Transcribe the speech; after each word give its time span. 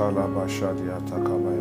Քալաբաշարի 0.00 0.86
աթակամայ 0.96 1.59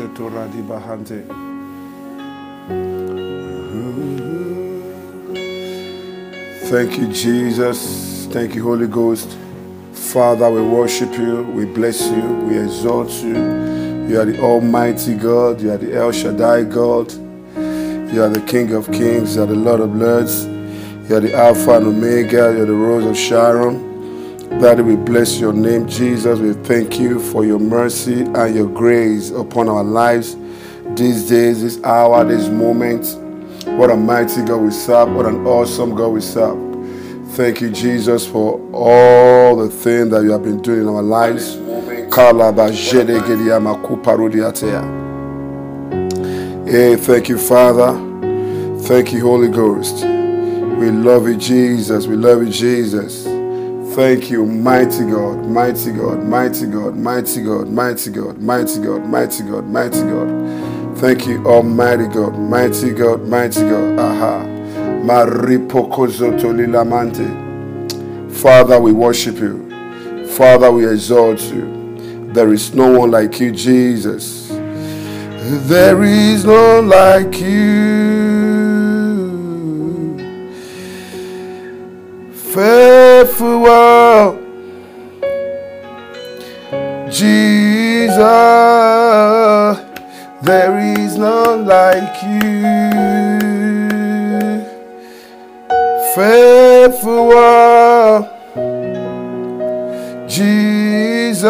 Radibahante. 0.00 1.24
Thank 6.70 6.98
you, 6.98 7.08
Jesus. 7.12 8.26
Thank 8.30 8.54
you, 8.54 8.62
Holy 8.62 8.86
Ghost. 8.86 9.36
Father, 9.92 10.50
we 10.50 10.62
worship 10.62 11.12
you. 11.18 11.42
We 11.42 11.66
bless 11.66 12.08
you. 12.08 12.22
We 12.22 12.58
exalt 12.58 13.10
you. 13.22 13.34
You 14.08 14.20
are 14.20 14.24
the 14.24 14.40
Almighty 14.40 15.14
God. 15.14 15.60
You 15.60 15.72
are 15.72 15.76
the 15.78 15.94
El 15.94 16.12
Shaddai 16.12 16.64
God. 16.64 17.12
You 17.12 18.22
are 18.22 18.30
the 18.30 18.42
King 18.46 18.72
of 18.74 18.90
Kings. 18.90 19.36
You 19.36 19.42
are 19.42 19.46
the 19.46 19.54
Lord 19.54 19.80
of 19.80 19.94
Lords. 19.94 20.46
You 21.08 21.16
are 21.16 21.20
the 21.20 21.34
Alpha 21.34 21.76
and 21.76 21.86
Omega. 21.88 22.54
You 22.54 22.62
are 22.62 22.66
the 22.66 22.72
Rose 22.72 23.04
of 23.04 23.16
Sharon. 23.16 23.91
Daddy, 24.60 24.82
we 24.82 24.96
bless 24.96 25.40
your 25.40 25.52
name, 25.52 25.88
Jesus. 25.88 26.38
We 26.38 26.52
thank 26.52 26.98
you 27.00 27.18
for 27.18 27.44
your 27.44 27.58
mercy 27.58 28.22
and 28.22 28.54
your 28.54 28.68
grace 28.68 29.30
upon 29.30 29.68
our 29.68 29.82
lives 29.82 30.36
these 30.94 31.28
days, 31.28 31.62
this 31.62 31.82
hour, 31.82 32.24
this 32.24 32.48
moment. 32.48 33.04
What 33.76 33.90
a 33.90 33.96
mighty 33.96 34.42
God 34.44 34.58
we 34.58 34.70
serve. 34.70 35.12
What 35.12 35.26
an 35.26 35.46
awesome 35.46 35.94
God 35.96 36.08
we 36.08 36.20
serve. 36.20 36.58
Thank 37.30 37.60
you, 37.60 37.70
Jesus, 37.70 38.26
for 38.26 38.60
all 38.72 39.56
the 39.56 39.68
things 39.68 40.10
that 40.10 40.22
you 40.22 40.30
have 40.30 40.44
been 40.44 40.60
doing 40.62 40.82
in 40.82 40.88
our 40.88 41.02
lives. 41.02 41.56
Hey, 46.66 46.96
thank 46.96 47.28
you, 47.28 47.38
Father. 47.38 47.92
Thank 48.82 49.12
you, 49.12 49.22
Holy 49.22 49.48
Ghost. 49.48 50.04
We 50.04 50.90
love 50.90 51.26
you, 51.26 51.36
Jesus. 51.36 52.06
We 52.06 52.16
love 52.16 52.42
you, 52.44 52.50
Jesus. 52.50 53.26
Thank 53.94 54.30
you, 54.30 54.46
mighty 54.46 55.04
God, 55.04 55.44
mighty 55.46 55.92
God, 55.92 56.24
mighty 56.24 56.66
God, 56.66 56.96
mighty 56.96 57.42
God, 57.42 57.68
mighty 57.68 58.10
God, 58.10 58.38
mighty 58.38 58.80
God, 58.80 59.04
mighty 59.06 59.42
God, 59.42 59.66
mighty 59.66 60.00
God. 60.00 60.98
Thank 60.98 61.26
you, 61.26 61.44
Almighty 61.44 62.06
God, 62.06 62.38
mighty 62.38 62.92
God, 62.92 63.28
mighty 63.28 63.60
God. 63.60 63.98
Aha. 63.98 64.48
Father, 68.30 68.80
we 68.80 68.92
worship 68.92 69.36
you. 69.36 70.26
Father, 70.28 70.72
we 70.72 70.88
exalt 70.88 71.42
you. 71.42 72.30
There 72.32 72.50
is 72.54 72.74
no 72.74 72.98
one 72.98 73.10
like 73.10 73.38
you, 73.40 73.52
Jesus. 73.52 74.48
There 75.68 76.02
is 76.02 76.46
none 76.46 76.88
like 76.88 77.38
you. 77.40 78.12
Faithful 83.22 83.60
one, 83.60 84.34
Jesus, 87.08 88.16
there 90.42 90.76
is 90.80 91.16
none 91.16 91.64
like 91.64 92.20
you. 92.24 92.50
Faithful 96.16 97.28
one, 97.28 98.28
Jesus, 100.28 101.46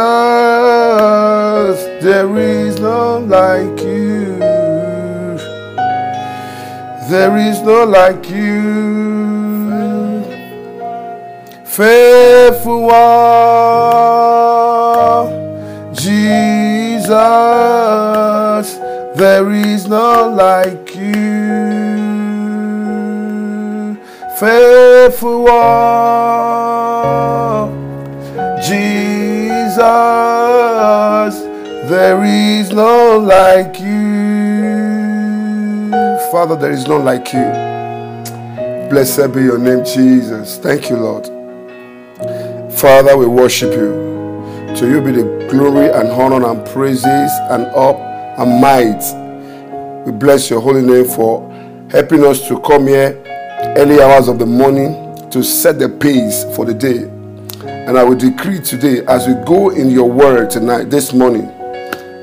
there 2.02 2.36
is 2.36 2.78
none 2.80 3.30
like 3.30 3.80
you. 3.80 4.36
There 7.08 7.36
is 7.38 7.62
none 7.62 7.90
like 7.90 8.28
you. 8.28 9.41
Faithful 11.72 12.82
one, 12.82 13.94
Jesus, 15.94 17.08
there 19.16 19.50
is 19.50 19.88
none 19.88 20.36
like 20.36 20.94
you. 20.94 21.12
Faithful 24.38 25.44
one, 25.44 25.72
Jesus, 28.60 29.72
there 31.88 32.22
is 32.22 32.70
none 32.70 33.26
like 33.26 33.80
you. 33.80 34.92
Father, 36.30 36.54
there 36.54 36.72
is 36.72 36.86
none 36.86 37.06
like 37.06 37.32
you. 37.32 37.50
Blessed 38.90 39.32
be 39.32 39.44
your 39.44 39.56
name, 39.56 39.82
Jesus. 39.86 40.58
Thank 40.58 40.90
you, 40.90 40.98
Lord. 40.98 41.41
Father, 42.82 43.16
we 43.16 43.26
worship 43.26 43.70
you. 43.70 43.92
To 44.76 44.90
you 44.90 45.00
be 45.00 45.12
the 45.12 45.46
glory 45.48 45.88
and 45.88 46.08
honor 46.08 46.44
and 46.44 46.66
praises 46.66 47.30
and 47.48 47.66
up 47.76 47.94
and 48.40 48.60
might. 48.60 50.04
We 50.04 50.10
bless 50.10 50.50
your 50.50 50.60
holy 50.60 50.82
name 50.82 51.04
for 51.04 51.48
helping 51.92 52.24
us 52.24 52.48
to 52.48 52.58
come 52.58 52.88
here 52.88 53.22
early 53.76 54.02
hours 54.02 54.26
of 54.26 54.40
the 54.40 54.46
morning 54.46 55.16
to 55.30 55.44
set 55.44 55.78
the 55.78 55.88
pace 55.88 56.42
for 56.56 56.64
the 56.64 56.74
day. 56.74 57.04
And 57.68 57.96
I 57.96 58.02
will 58.02 58.16
decree 58.16 58.58
today, 58.58 59.06
as 59.06 59.28
we 59.28 59.34
go 59.44 59.70
in 59.70 59.88
your 59.88 60.10
word 60.10 60.50
tonight, 60.50 60.90
this 60.90 61.12
morning, 61.12 61.46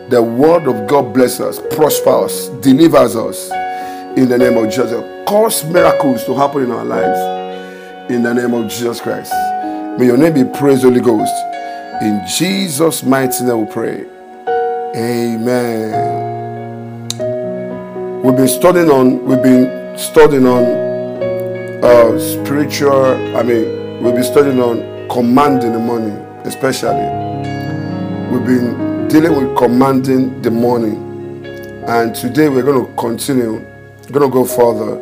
the 0.10 0.22
word 0.22 0.68
of 0.68 0.90
God 0.90 1.14
bless 1.14 1.40
us, 1.40 1.62
prosper 1.74 2.26
us, 2.26 2.50
delivers 2.60 3.16
us 3.16 3.50
in 4.18 4.28
the 4.28 4.38
name 4.38 4.58
of 4.58 4.66
Jesus. 4.66 4.92
Cause 5.26 5.64
miracles 5.64 6.26
to 6.26 6.36
happen 6.36 6.64
in 6.64 6.72
our 6.72 6.84
lives 6.84 8.12
in 8.12 8.24
the 8.24 8.34
name 8.34 8.54
of 8.54 8.70
Jesus 8.70 9.00
Christ. 9.00 9.32
May 9.98 10.06
your 10.06 10.18
name 10.18 10.34
be 10.34 10.44
praised, 10.58 10.84
Holy 10.84 11.02
Ghost. 11.02 11.34
In 12.02 12.22
Jesus' 12.26 13.04
mighty 13.04 13.44
name 13.44 13.66
we 13.66 13.74
pray. 13.74 14.06
Amen. 14.96 15.92
We've 18.24 18.36
been 18.36 18.48
studying 18.48 18.90
on, 18.90 19.26
we've 19.26 19.42
been 19.42 19.98
studying 19.98 20.46
on 20.46 20.64
uh, 21.84 22.20
spiritual, 22.20 23.36
I 23.36 23.44
mean, 23.44 24.02
we've 24.04 24.14
been 24.14 24.24
studying 24.24 24.62
on 24.62 25.08
commanding 25.10 25.74
the 25.74 25.80
morning, 25.80 26.18
especially. 26.46 27.10
We've 28.32 28.46
been 28.46 29.08
dealing 29.10 29.36
with 29.36 29.58
commanding 29.58 30.42
the 30.42 30.52
morning. 30.52 31.44
And 31.88 32.16
today 32.16 32.48
we're 32.48 32.64
going 32.64 32.86
to 32.86 32.94
continue, 32.96 33.54
we're 33.54 34.20
going 34.20 34.30
to 34.30 34.34
go 34.34 34.46
further. 34.46 34.98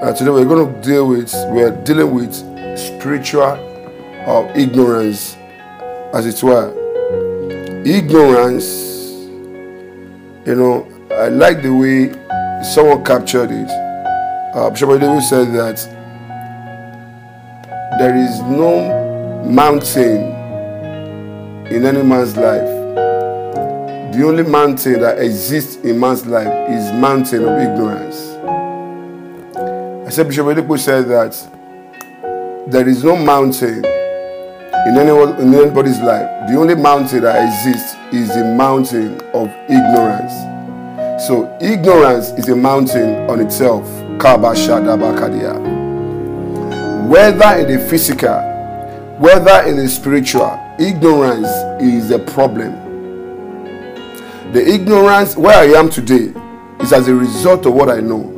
Uh, 0.00 0.12
today 0.12 0.30
we're 0.30 0.44
going 0.44 0.72
to 0.72 0.80
deal 0.88 1.08
with, 1.08 1.32
we're 1.50 1.72
dealing 1.84 2.14
with 2.14 2.34
spiritual 2.78 3.67
of 4.26 4.56
ignorance, 4.56 5.36
as 6.12 6.26
it 6.26 6.42
were. 6.42 6.72
Ignorance, 7.84 8.64
you 10.46 10.54
know, 10.54 10.86
I 11.10 11.28
like 11.28 11.62
the 11.62 11.70
way 11.74 12.12
someone 12.62 13.04
captured 13.04 13.50
it. 13.50 13.68
Uh, 14.54 14.70
Bishop 14.70 14.88
Oyedepo 14.88 15.20
said 15.22 15.52
that 15.54 15.76
there 17.98 18.16
is 18.16 18.40
no 18.42 19.44
mountain 19.44 20.34
in 21.72 21.84
any 21.84 22.02
man's 22.02 22.36
life. 22.36 22.68
The 24.14 24.24
only 24.24 24.42
mountain 24.42 25.00
that 25.00 25.18
exists 25.18 25.76
in 25.84 26.00
man's 26.00 26.26
life 26.26 26.70
is 26.70 26.92
mountain 26.92 27.44
of 27.44 27.58
ignorance. 27.58 28.16
I 30.06 30.10
said 30.10 30.28
Bishop 30.28 30.46
Oyedepo 30.46 30.78
said 30.78 31.08
that 31.08 31.34
there 32.70 32.88
is 32.88 33.04
no 33.04 33.16
mountain 33.16 33.82
in, 34.86 34.96
anyone, 34.96 35.40
in 35.40 35.52
anybody's 35.54 35.98
life. 36.00 36.48
The 36.48 36.56
only 36.56 36.74
mountain 36.74 37.22
that 37.22 37.44
exists 37.44 37.96
is 38.12 38.28
the 38.28 38.44
mountain 38.44 39.20
of 39.34 39.48
ignorance. 39.68 40.32
So 41.26 41.56
ignorance 41.60 42.30
is 42.30 42.48
a 42.48 42.56
mountain 42.56 43.28
on 43.28 43.40
itself. 43.40 43.84
Whether 47.08 47.58
in 47.58 47.66
the 47.72 47.86
physical, 47.90 48.40
whether 49.18 49.62
in 49.68 49.76
the 49.76 49.88
spiritual, 49.88 50.58
ignorance 50.78 51.48
is 51.82 52.10
a 52.10 52.18
problem. 52.20 52.72
The 54.52 54.66
ignorance 54.66 55.36
where 55.36 55.58
I 55.58 55.78
am 55.78 55.90
today 55.90 56.32
is 56.80 56.92
as 56.92 57.08
a 57.08 57.14
result 57.14 57.66
of 57.66 57.74
what 57.74 57.90
I 57.90 58.00
know 58.00 58.34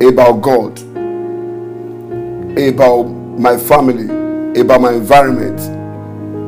about 0.00 0.40
God, 0.40 0.78
about 2.56 3.17
my 3.38 3.56
family, 3.56 4.04
about 4.60 4.80
my 4.80 4.92
environment, 4.92 5.60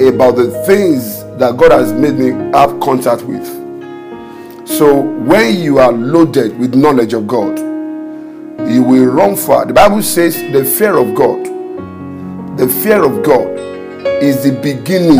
about 0.00 0.36
the 0.36 0.50
things 0.66 1.24
that 1.38 1.56
God 1.56 1.72
has 1.72 1.92
made 1.92 2.14
me 2.14 2.30
have 2.52 2.80
contact 2.80 3.22
with. 3.22 3.46
So 4.66 5.00
when 5.00 5.60
you 5.60 5.78
are 5.78 5.92
loaded 5.92 6.58
with 6.58 6.74
knowledge 6.74 7.12
of 7.12 7.26
God, 7.26 7.58
you 8.70 8.82
will 8.82 9.06
run 9.06 9.36
far. 9.36 9.66
The 9.66 9.72
Bible 9.72 10.02
says 10.02 10.36
the 10.52 10.64
fear 10.64 10.96
of 10.96 11.14
God, 11.14 11.46
the 12.58 12.68
fear 12.82 13.02
of 13.02 13.22
God 13.22 13.48
is 14.22 14.42
the 14.44 14.52
beginning 14.60 15.18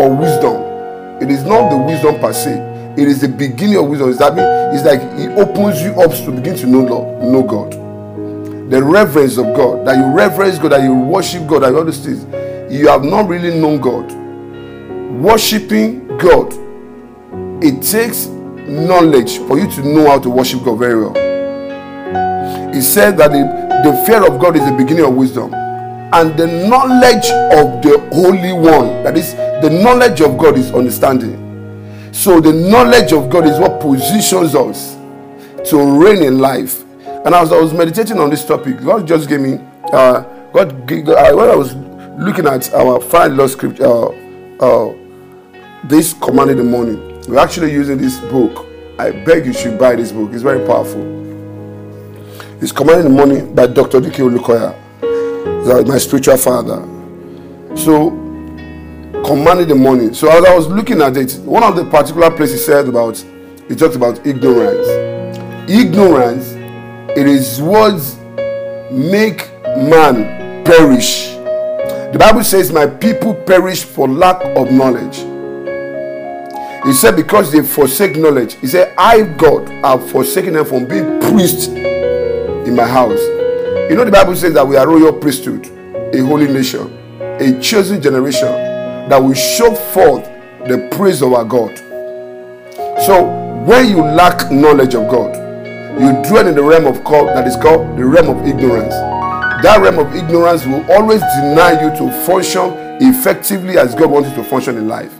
of 0.00 0.18
wisdom. 0.18 0.62
It 1.22 1.30
is 1.30 1.44
not 1.44 1.70
the 1.70 1.76
wisdom 1.76 2.18
per 2.20 2.32
se. 2.32 2.94
It 2.96 3.08
is 3.08 3.20
the 3.20 3.28
beginning 3.28 3.76
of 3.76 3.88
wisdom. 3.88 4.10
It's, 4.10 4.18
that 4.18 4.34
me? 4.34 4.42
it's 4.76 4.84
like 4.84 5.00
it 5.18 5.38
opens 5.38 5.80
you 5.82 5.92
up 6.00 6.10
to 6.10 6.32
begin 6.32 6.56
to 6.56 6.66
know, 6.66 6.82
know 7.20 7.42
God. 7.42 7.74
The 8.72 8.82
reverence 8.82 9.36
of 9.36 9.54
God, 9.54 9.86
that 9.86 9.98
you 9.98 10.12
reverence 10.12 10.58
God, 10.58 10.72
that 10.72 10.82
you 10.82 10.94
worship 10.94 11.46
God, 11.46 11.60
that 11.60 11.86
these 11.86 12.04
things. 12.04 12.24
You 12.72 12.88
have 12.88 13.04
not 13.04 13.28
really 13.28 13.60
known 13.60 13.80
God 13.80 14.10
worshiping 15.20 16.06
God, 16.18 16.52
it 17.62 17.82
takes 17.82 18.26
knowledge 18.26 19.38
for 19.38 19.58
you 19.58 19.70
to 19.70 19.82
know 19.82 20.06
how 20.06 20.18
to 20.18 20.30
worship 20.30 20.64
God 20.64 20.78
very 20.78 21.00
well. 21.00 21.14
He 22.72 22.80
said 22.80 23.18
that 23.18 23.30
the, 23.30 23.88
the 23.88 24.04
fear 24.06 24.26
of 24.26 24.40
God 24.40 24.56
is 24.56 24.64
the 24.64 24.76
beginning 24.76 25.04
of 25.04 25.14
wisdom, 25.14 25.52
and 25.54 26.36
the 26.36 26.46
knowledge 26.68 27.26
of 27.52 27.82
the 27.82 28.08
Holy 28.12 28.52
One, 28.52 29.04
that 29.04 29.16
is, 29.16 29.34
the 29.34 29.70
knowledge 29.82 30.20
of 30.20 30.38
God 30.38 30.56
is 30.56 30.72
understanding. 30.72 31.38
So, 32.12 32.40
the 32.40 32.52
knowledge 32.52 33.12
of 33.12 33.30
God 33.30 33.46
is 33.46 33.58
what 33.58 33.80
positions 33.80 34.54
us 34.54 34.94
to 35.70 36.00
reign 36.02 36.22
in 36.22 36.38
life. 36.38 36.81
And 37.24 37.34
as 37.34 37.52
I 37.52 37.60
was 37.60 37.72
meditating 37.72 38.18
on 38.18 38.30
this 38.30 38.44
topic, 38.44 38.80
God 38.80 39.06
just 39.06 39.28
gave 39.28 39.40
me, 39.40 39.58
uh, 39.92 40.22
God, 40.52 40.86
gave, 40.88 41.08
uh, 41.08 41.32
when 41.32 41.48
I 41.48 41.54
was 41.54 41.74
looking 42.18 42.46
at 42.46 42.72
our 42.74 43.00
five 43.00 43.32
law 43.32 43.46
scripture, 43.46 43.86
uh, 43.86 44.08
uh, 44.60 44.94
this 45.84 46.14
command 46.14 46.50
in 46.50 46.56
the 46.56 46.64
morning. 46.64 47.20
We're 47.28 47.38
actually 47.38 47.72
using 47.72 47.98
this 47.98 48.18
book. 48.20 48.66
I 48.98 49.10
beg 49.10 49.46
you 49.46 49.52
should 49.52 49.78
buy 49.78 49.96
this 49.96 50.12
book. 50.12 50.32
It's 50.32 50.42
very 50.42 50.66
powerful. 50.66 51.00
It's 52.60 52.72
command 52.72 53.00
in 53.00 53.04
the 53.04 53.10
morning 53.10 53.54
by 53.54 53.66
Dr. 53.66 54.00
D.K. 54.00 54.22
Olukoya, 54.22 55.86
my 55.86 55.98
spiritual 55.98 56.36
father. 56.36 56.86
So, 57.76 58.10
command 59.24 59.60
in 59.60 59.68
the 59.68 59.74
morning. 59.74 60.14
So, 60.14 60.28
as 60.28 60.44
I 60.44 60.54
was 60.54 60.68
looking 60.68 61.00
at 61.02 61.16
it, 61.16 61.34
one 61.44 61.62
of 61.62 61.74
the 61.76 61.84
particular 61.84 62.30
places 62.30 62.64
said 62.64 62.88
about, 62.88 63.16
he 63.68 63.74
talked 63.74 63.96
about 63.96 64.24
ignorance. 64.26 64.86
Ignorance, 65.70 66.51
it 67.10 67.26
is 67.26 67.60
words 67.60 68.16
make 68.90 69.50
man 69.64 70.64
perish. 70.64 71.28
The 72.12 72.18
Bible 72.18 72.44
says, 72.44 72.70
My 72.72 72.86
people 72.86 73.34
perish 73.34 73.84
for 73.84 74.08
lack 74.08 74.42
of 74.56 74.70
knowledge. 74.70 75.18
He 76.84 76.92
said, 76.92 77.16
Because 77.16 77.50
they 77.50 77.62
forsake 77.62 78.16
knowledge. 78.16 78.54
He 78.54 78.66
said, 78.66 78.94
I, 78.98 79.22
God, 79.22 79.68
have 79.84 80.10
forsaken 80.10 80.54
them 80.54 80.64
from 80.64 80.86
being 80.86 81.20
priests 81.20 81.68
in 81.68 82.76
my 82.76 82.86
house. 82.86 83.20
You 83.90 83.96
know, 83.96 84.04
the 84.04 84.10
Bible 84.10 84.36
says 84.36 84.54
that 84.54 84.66
we 84.66 84.76
are 84.76 84.86
royal 84.86 85.12
priesthood, 85.12 85.66
a 86.14 86.18
holy 86.18 86.46
nation, 86.46 86.98
a 87.20 87.60
chosen 87.60 88.00
generation 88.00 88.48
that 89.08 89.18
will 89.22 89.34
show 89.34 89.74
forth 89.74 90.24
the 90.66 90.88
praise 90.92 91.22
of 91.22 91.32
our 91.32 91.44
God. 91.44 91.76
So, 93.06 93.24
when 93.64 93.88
you 93.88 94.02
lack 94.02 94.50
knowledge 94.50 94.94
of 94.94 95.10
God, 95.10 95.41
you 96.00 96.22
dwell 96.28 96.46
in 96.46 96.54
the 96.54 96.62
realm 96.62 96.86
of 96.86 97.04
God 97.04 97.28
that 97.36 97.46
is 97.46 97.56
called 97.56 97.98
the 97.98 98.04
realm 98.04 98.28
of 98.28 98.46
ignorance. 98.46 98.94
That 99.62 99.80
realm 99.80 99.98
of 99.98 100.14
ignorance 100.14 100.66
will 100.66 100.84
always 100.90 101.20
deny 101.20 101.80
you 101.82 101.90
to 101.98 102.26
function 102.26 102.72
effectively 103.00 103.78
as 103.78 103.94
God 103.94 104.10
wants 104.10 104.30
you 104.30 104.36
to 104.36 104.44
function 104.44 104.76
in 104.76 104.88
life. 104.88 105.12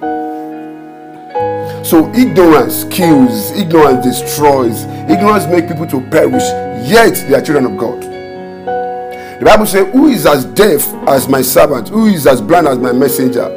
So 1.85 2.13
ignorance 2.15 2.85
kills, 2.85 3.51
ignorance 3.53 4.05
destroys, 4.05 4.85
ignorance 5.11 5.47
makes 5.47 5.71
people 5.71 5.87
to 5.89 6.01
perish, 6.11 6.45
yet 6.89 7.15
they 7.29 7.35
are 7.35 7.43
children 7.43 7.67
of 7.67 7.77
God. 7.77 8.03
The 8.03 9.45
Bible 9.45 9.67
says, 9.67 9.93
Who 9.93 10.07
is 10.07 10.25
as 10.25 10.45
deaf 10.45 10.87
as 11.09 11.29
my 11.29 11.43
servant? 11.43 11.89
Who 11.89 12.07
is 12.07 12.27
as 12.27 12.41
blind 12.41 12.69
as 12.69 12.79
my 12.79 12.93
messenger? 12.93 13.49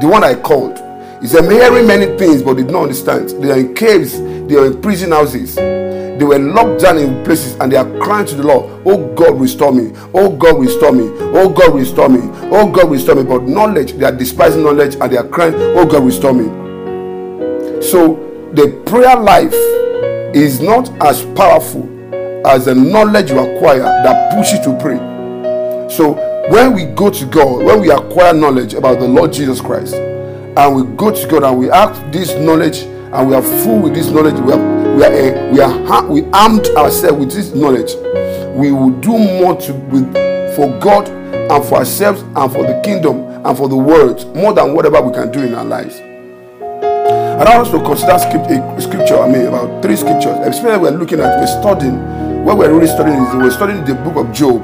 The 0.00 0.06
one 0.06 0.22
I 0.22 0.34
called. 0.34 0.78
He 1.20 1.26
said, 1.26 1.50
hearing 1.50 1.86
many 1.86 2.16
things, 2.16 2.42
but 2.42 2.54
did 2.54 2.70
not 2.70 2.84
understand. 2.84 3.30
They 3.42 3.50
are 3.50 3.58
in 3.58 3.74
caves, 3.74 4.18
they 4.20 4.56
are 4.56 4.66
in 4.66 4.80
prison 4.80 5.12
houses. 5.12 5.56
They 6.20 6.26
were 6.26 6.38
locked 6.38 6.82
down 6.82 6.98
in 6.98 7.24
places 7.24 7.54
and 7.60 7.72
they 7.72 7.78
are 7.78 7.98
crying 7.98 8.26
to 8.26 8.34
the 8.34 8.42
Lord, 8.42 8.82
Oh 8.84 9.14
God, 9.14 9.40
restore 9.40 9.72
me. 9.72 9.90
Oh 10.12 10.30
God, 10.36 10.60
restore 10.60 10.92
me. 10.92 11.04
Oh 11.32 11.48
God, 11.48 11.74
restore 11.74 12.10
me. 12.10 12.20
Oh 12.52 12.70
God, 12.70 12.90
restore 12.90 13.14
me. 13.14 13.22
But 13.22 13.44
knowledge, 13.44 13.94
they 13.94 14.04
are 14.04 14.14
despising 14.14 14.62
knowledge 14.62 14.96
and 14.96 15.10
they 15.10 15.16
are 15.16 15.26
crying, 15.26 15.54
Oh 15.56 15.86
God, 15.86 16.04
restore 16.04 16.34
me. 16.34 16.44
So 17.80 18.50
the 18.52 18.82
prayer 18.84 19.16
life 19.16 19.54
is 20.36 20.60
not 20.60 20.90
as 21.02 21.24
powerful 21.34 21.88
as 22.46 22.66
the 22.66 22.74
knowledge 22.74 23.30
you 23.30 23.38
acquire 23.38 23.80
that 23.80 24.34
pushes 24.34 24.58
you 24.58 24.74
to 24.74 24.78
pray. 24.78 24.98
So 25.88 26.12
when 26.50 26.74
we 26.74 26.84
go 26.84 27.08
to 27.08 27.24
God, 27.24 27.64
when 27.64 27.80
we 27.80 27.90
acquire 27.90 28.34
knowledge 28.34 28.74
about 28.74 28.98
the 28.98 29.08
Lord 29.08 29.32
Jesus 29.32 29.62
Christ, 29.62 29.94
and 29.94 30.76
we 30.76 30.96
go 30.96 31.12
to 31.12 31.28
God 31.28 31.44
and 31.44 31.58
we 31.58 31.70
act 31.70 32.12
this 32.12 32.34
knowledge 32.34 32.80
and 32.80 33.26
we 33.26 33.34
are 33.34 33.42
full 33.42 33.78
with 33.78 33.94
this 33.94 34.10
knowledge, 34.10 34.34
we 34.34 34.52
are 34.52 34.69
we 34.96 35.04
are 35.04 35.12
uh, 35.12 35.52
we 35.52 35.60
are 35.60 36.06
we 36.06 36.24
armed 36.32 36.66
ourselves 36.76 37.18
with 37.18 37.32
this 37.32 37.54
knowledge. 37.54 37.94
We 38.54 38.72
will 38.72 38.90
do 39.00 39.16
more 39.16 39.56
to 39.56 39.72
with 39.72 40.12
for 40.54 40.78
God 40.80 41.08
and 41.08 41.64
for 41.64 41.76
ourselves 41.76 42.22
and 42.22 42.52
for 42.52 42.62
the 42.62 42.80
kingdom 42.84 43.30
and 43.44 43.56
for 43.56 43.68
the 43.68 43.76
world 43.76 44.34
more 44.36 44.52
than 44.52 44.74
whatever 44.74 45.00
we 45.00 45.12
can 45.12 45.30
do 45.30 45.40
in 45.40 45.54
our 45.54 45.64
lives. 45.64 45.94
And 47.40 47.48
I 47.48 47.64
to 47.64 47.82
consider 47.82 48.12
a 48.12 48.80
scripture, 48.80 49.18
I 49.18 49.26
mean, 49.26 49.46
about 49.46 49.82
three 49.82 49.96
scriptures, 49.96 50.36
especially 50.46 50.76
we're 50.78 50.90
looking 50.90 51.20
at, 51.20 51.40
we're 51.40 51.46
studying, 51.46 52.44
what 52.44 52.58
we're 52.58 52.70
really 52.70 52.86
studying 52.86 53.16
is 53.16 53.34
we're 53.34 53.50
studying 53.50 53.82
the 53.84 53.94
book 53.94 54.16
of 54.16 54.30
Job. 54.30 54.60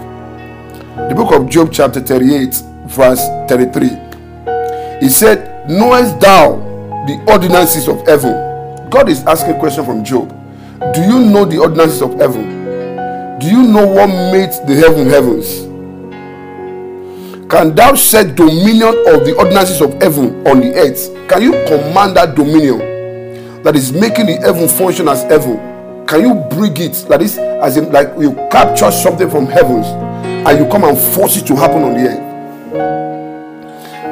The 1.09 1.15
book 1.15 1.33
of 1.33 1.49
Job, 1.49 1.71
chapter 1.73 2.01
38, 2.01 2.63
verse 2.85 3.27
33. 3.49 5.01
He 5.01 5.09
said, 5.09 5.71
Knowest 5.71 6.21
thou 6.21 6.57
the 7.07 7.25
ordinances 7.33 7.89
of 7.89 8.07
heaven? 8.07 8.56
God 8.91 9.09
is 9.09 9.25
asking 9.25 9.57
a 9.57 9.59
question 9.59 9.85
from 9.85 10.05
Job. 10.05 10.29
Do 10.95 11.01
you 11.01 11.19
know 11.19 11.45
the 11.45 11.59
ordinances 11.59 12.03
of 12.03 12.15
heaven? 12.15 13.39
Do 13.39 13.47
you 13.47 13.63
know 13.67 13.87
what 13.87 14.07
made 14.33 14.51
the 14.67 14.75
heaven 14.77 15.09
heavens? 15.09 15.67
Can 17.51 17.75
thou 17.75 17.95
set 17.95 18.37
dominion 18.37 18.89
of 19.09 19.25
the 19.25 19.35
ordinances 19.39 19.81
of 19.81 19.95
heaven 20.01 20.47
on 20.47 20.61
the 20.61 20.73
earth? 20.75 21.13
Can 21.29 21.43
you 21.43 21.53
command 21.67 22.17
that 22.17 22.35
dominion 22.35 22.79
that 23.63 23.75
is 23.77 23.93
making 23.93 24.27
the 24.27 24.37
heaven 24.37 24.69
function 24.69 25.09
as 25.09 25.23
heaven? 25.25 25.57
Can 26.07 26.21
you 26.21 26.35
bring 26.57 26.77
it 26.77 27.05
that 27.09 27.21
is 27.23 27.37
as 27.39 27.77
in 27.77 27.91
like 27.93 28.09
you 28.19 28.33
capture 28.51 28.91
something 28.91 29.29
from 29.29 29.47
heavens 29.47 29.87
and 30.47 30.59
you 30.59 30.71
come 30.71 30.85
and 30.85 30.97
force 30.97 31.37
it 31.37 31.47
to 31.47 31.57
happen 31.57 31.83
on 31.83 31.95
the 31.95 32.09
earth? 32.09 32.27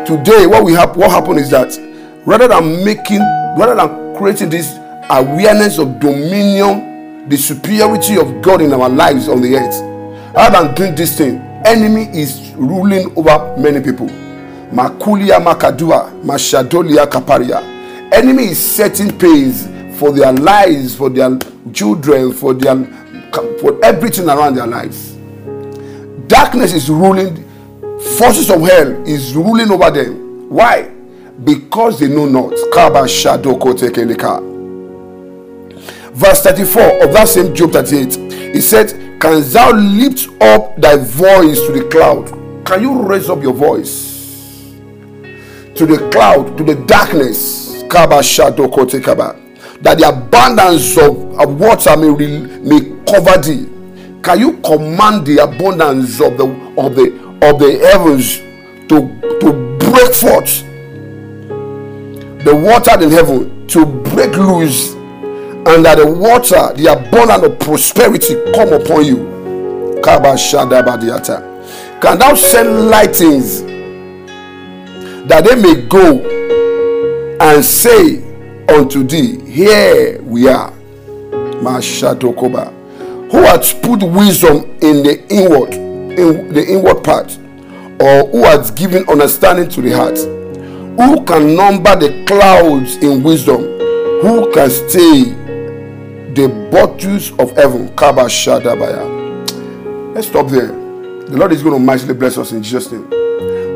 Today, 0.07 0.47
what 0.47 0.65
we 0.65 0.73
have 0.75 0.97
what 0.97 1.11
happened 1.11 1.39
is 1.39 1.51
that 1.51 1.73
rather 2.27 2.49
than 2.49 2.85
making 2.85 3.21
rather 3.57 3.75
than 3.75 4.04
creating 4.17 4.51
this 4.51 4.77
awareness 5.11 5.79
of 5.79 6.01
dominion, 6.01 7.29
the 7.29 7.37
superiority 7.37 8.17
of 8.17 8.43
God 8.43 8.63
in 8.63 8.73
our 8.73 8.89
lives 8.89 9.29
on 9.29 9.41
the 9.41 9.57
earth 9.57 9.95
Other 10.37 10.65
than 10.67 10.75
doing 10.75 10.95
this 10.97 11.17
thing, 11.17 11.37
enemy 11.65 12.03
is 12.13 12.53
ruling 12.57 13.17
over 13.17 13.57
many 13.57 13.81
people. 13.81 14.07
Makulia 14.73 15.39
Makadua, 15.41 16.11
Mashadolia 16.23 17.07
Kaparia. 17.07 17.63
Enemy 18.13 18.45
is 18.47 18.59
setting 18.59 19.17
pace 19.17 19.69
for 19.99 20.11
their 20.13 20.33
lives, 20.33 20.97
for 20.97 21.09
their 21.09 21.39
children, 21.73 22.33
for 22.33 22.53
their 22.53 22.85
for 23.61 23.85
everything 23.85 24.29
around 24.29 24.55
their 24.57 24.67
lives. 24.67 25.13
Darkness 26.27 26.73
is 26.73 26.91
ruling, 26.91 27.37
forces 28.19 28.51
of 28.51 28.61
hell 28.61 28.91
is 29.09 29.35
ruling 29.37 29.71
over 29.71 29.91
them. 29.91 30.49
Why? 30.51 30.94
Because 31.43 31.99
they 31.99 32.09
know 32.09 32.27
not. 32.27 32.53
Verse 36.15 36.43
34 36.43 37.03
of 37.05 37.13
that 37.13 37.29
same 37.29 37.53
Job 37.55 37.73
38, 37.73 38.55
he 38.55 38.61
said, 38.61 39.21
Can 39.21 39.43
thou 39.51 39.73
lift 39.73 40.29
up 40.41 40.77
thy 40.77 40.97
voice 40.97 41.59
to 41.67 41.73
the 41.73 41.89
cloud? 41.91 42.29
Can 42.65 42.83
you 42.83 43.03
raise 43.03 43.29
up 43.29 43.43
your 43.43 43.53
voice 43.53 44.73
to 45.75 45.87
the 45.87 46.09
cloud, 46.13 46.57
to 46.57 46.63
the 46.65 46.77
darkness? 46.87 47.83
That 49.83 49.99
the 49.99 50.09
abundance 50.09 50.97
of, 50.97 51.17
water 51.61 51.97
may, 51.97 52.11
may 52.61 52.81
cover 53.07 53.41
thee. 53.43 53.69
Can 54.23 54.39
you 54.41 54.53
command 54.63 55.27
the 55.27 55.39
abundance 55.43 56.21
of 56.21 56.39
the 56.39 56.47
of 56.79 56.95
the 56.97 57.13
of 57.43 57.59
the 57.59 57.79
heavens 57.87 58.39
to 58.89 59.11
to 59.41 59.53
break 59.79 60.15
forth? 60.15 60.65
The 62.45 62.55
water 62.55 63.03
in 63.03 63.11
heaven 63.11 63.67
to 63.69 63.87
break 63.87 64.37
loose, 64.37 64.93
and 64.93 65.85
that 65.85 65.97
the 65.97 66.07
water, 66.07 66.73
the 66.75 66.93
abundance 66.93 67.43
of 67.45 67.59
prosperity, 67.59 68.35
come 68.55 68.73
upon 68.73 69.05
you. 69.07 69.35
Can 70.05 70.23
thou 72.19 72.35
send 72.35 72.91
lightnings 72.91 73.63
that 75.27 75.45
they 75.47 75.55
may 75.57 75.87
go 75.87 76.21
and 77.41 77.65
say 77.65 78.23
unto 78.69 79.03
thee, 79.05 79.41
Here 79.51 80.21
we 80.23 80.49
are. 80.49 80.71
Mashatokoba. 81.63 82.73
Who 83.33 83.39
hath 83.39 83.81
put 83.83 84.03
wisdom 84.03 84.65
in 84.83 85.03
the 85.03 85.25
inward, 85.31 85.73
in 85.73 86.53
the 86.53 86.65
inward 86.69 87.03
part, 87.03 87.37
or 88.01 88.29
who 88.31 88.45
hath 88.45 88.77
given 88.77 89.09
understanding 89.09 89.69
to 89.71 89.81
the 89.81 89.93
heart? 89.93 90.44
Who 90.97 91.25
can 91.25 91.57
number 91.57 91.97
the 91.97 92.25
clouds 92.25 92.97
in 92.99 93.25
wisdom? 93.25 93.63
Who 94.23 94.53
can 94.53 94.71
stay 94.71 95.25
the 96.35 96.69
bottles 96.71 97.33
of 97.33 97.51
heaven? 97.57 97.93
Let's 100.15 100.29
stop 100.29 100.47
there. 100.49 100.69
The 100.69 101.37
Lord 101.37 101.51
is 101.51 101.65
going 101.65 101.75
to 101.75 101.85
mightily 101.85 102.15
bless 102.15 102.39
us 102.39 102.53
in 102.53 102.63
Jesus' 102.63 102.93
name. 102.93 103.11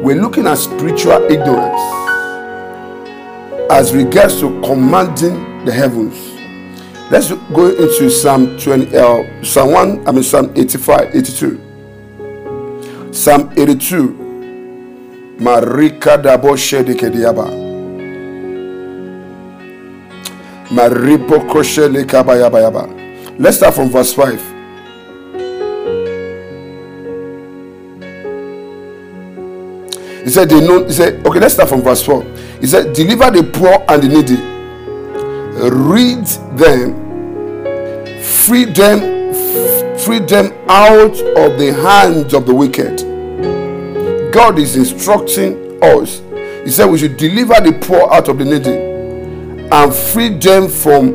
We're 0.04 0.20
looking 0.20 0.46
at 0.46 0.58
spiritual 0.58 1.24
ignorance 1.24 1.80
as 3.68 3.92
regards 3.92 4.38
to 4.38 4.60
commanding 4.60 5.64
the 5.64 5.72
heavens. 5.72 6.14
Let's 7.10 7.32
go 7.52 7.70
into 7.70 8.10
Psalm 8.10 8.56
20, 8.60 8.96
uh, 8.96 9.42
Psalm 9.42 9.72
1, 9.72 10.06
I 10.06 10.12
mean 10.12 10.22
Psalm 10.22 10.52
85, 10.54 11.16
82. 11.16 11.60
Psalm 13.12 13.52
82. 13.56 14.27
Marika 15.38 16.18
dabo 16.18 16.56
shedi 16.56 16.94
kediaba. 16.94 17.46
Maripo 20.70 21.40
koshe 21.40 21.88
lekabayaba. 21.88 22.88
Let's 23.38 23.56
start 23.58 23.74
from 23.74 23.88
verse 23.88 24.12
5. 24.14 24.40
He 30.24 30.30
said, 30.30 30.48
they 30.50 30.60
know, 30.60 30.84
he 30.84 30.92
said, 30.92 31.24
okay, 31.24 31.38
let's 31.38 31.54
start 31.54 31.68
from 31.68 31.82
verse 31.82 32.02
4. 32.04 32.22
He 32.60 32.66
said, 32.66 32.92
Deliver 32.92 33.30
the 33.30 33.44
poor 33.44 33.82
and 33.88 34.02
the 34.02 34.08
needy, 34.08 34.36
read 35.70 36.26
them, 36.58 36.94
free 38.22 38.64
them, 38.64 39.32
free 40.00 40.18
them 40.18 40.52
out 40.68 41.14
of 41.14 41.58
the 41.58 41.72
hands 41.82 42.34
of 42.34 42.44
the 42.44 42.54
wicked. 42.54 43.07
God 44.38 44.56
is 44.60 44.76
instructing 44.76 45.82
us. 45.82 46.22
He 46.64 46.70
said 46.70 46.86
we 46.86 46.98
should 46.98 47.16
deliver 47.16 47.54
the 47.54 47.76
poor 47.82 48.08
out 48.12 48.28
of 48.28 48.38
the 48.38 48.44
needy 48.44 48.70
and 48.70 49.92
free 49.92 50.28
them 50.28 50.68
from 50.68 51.10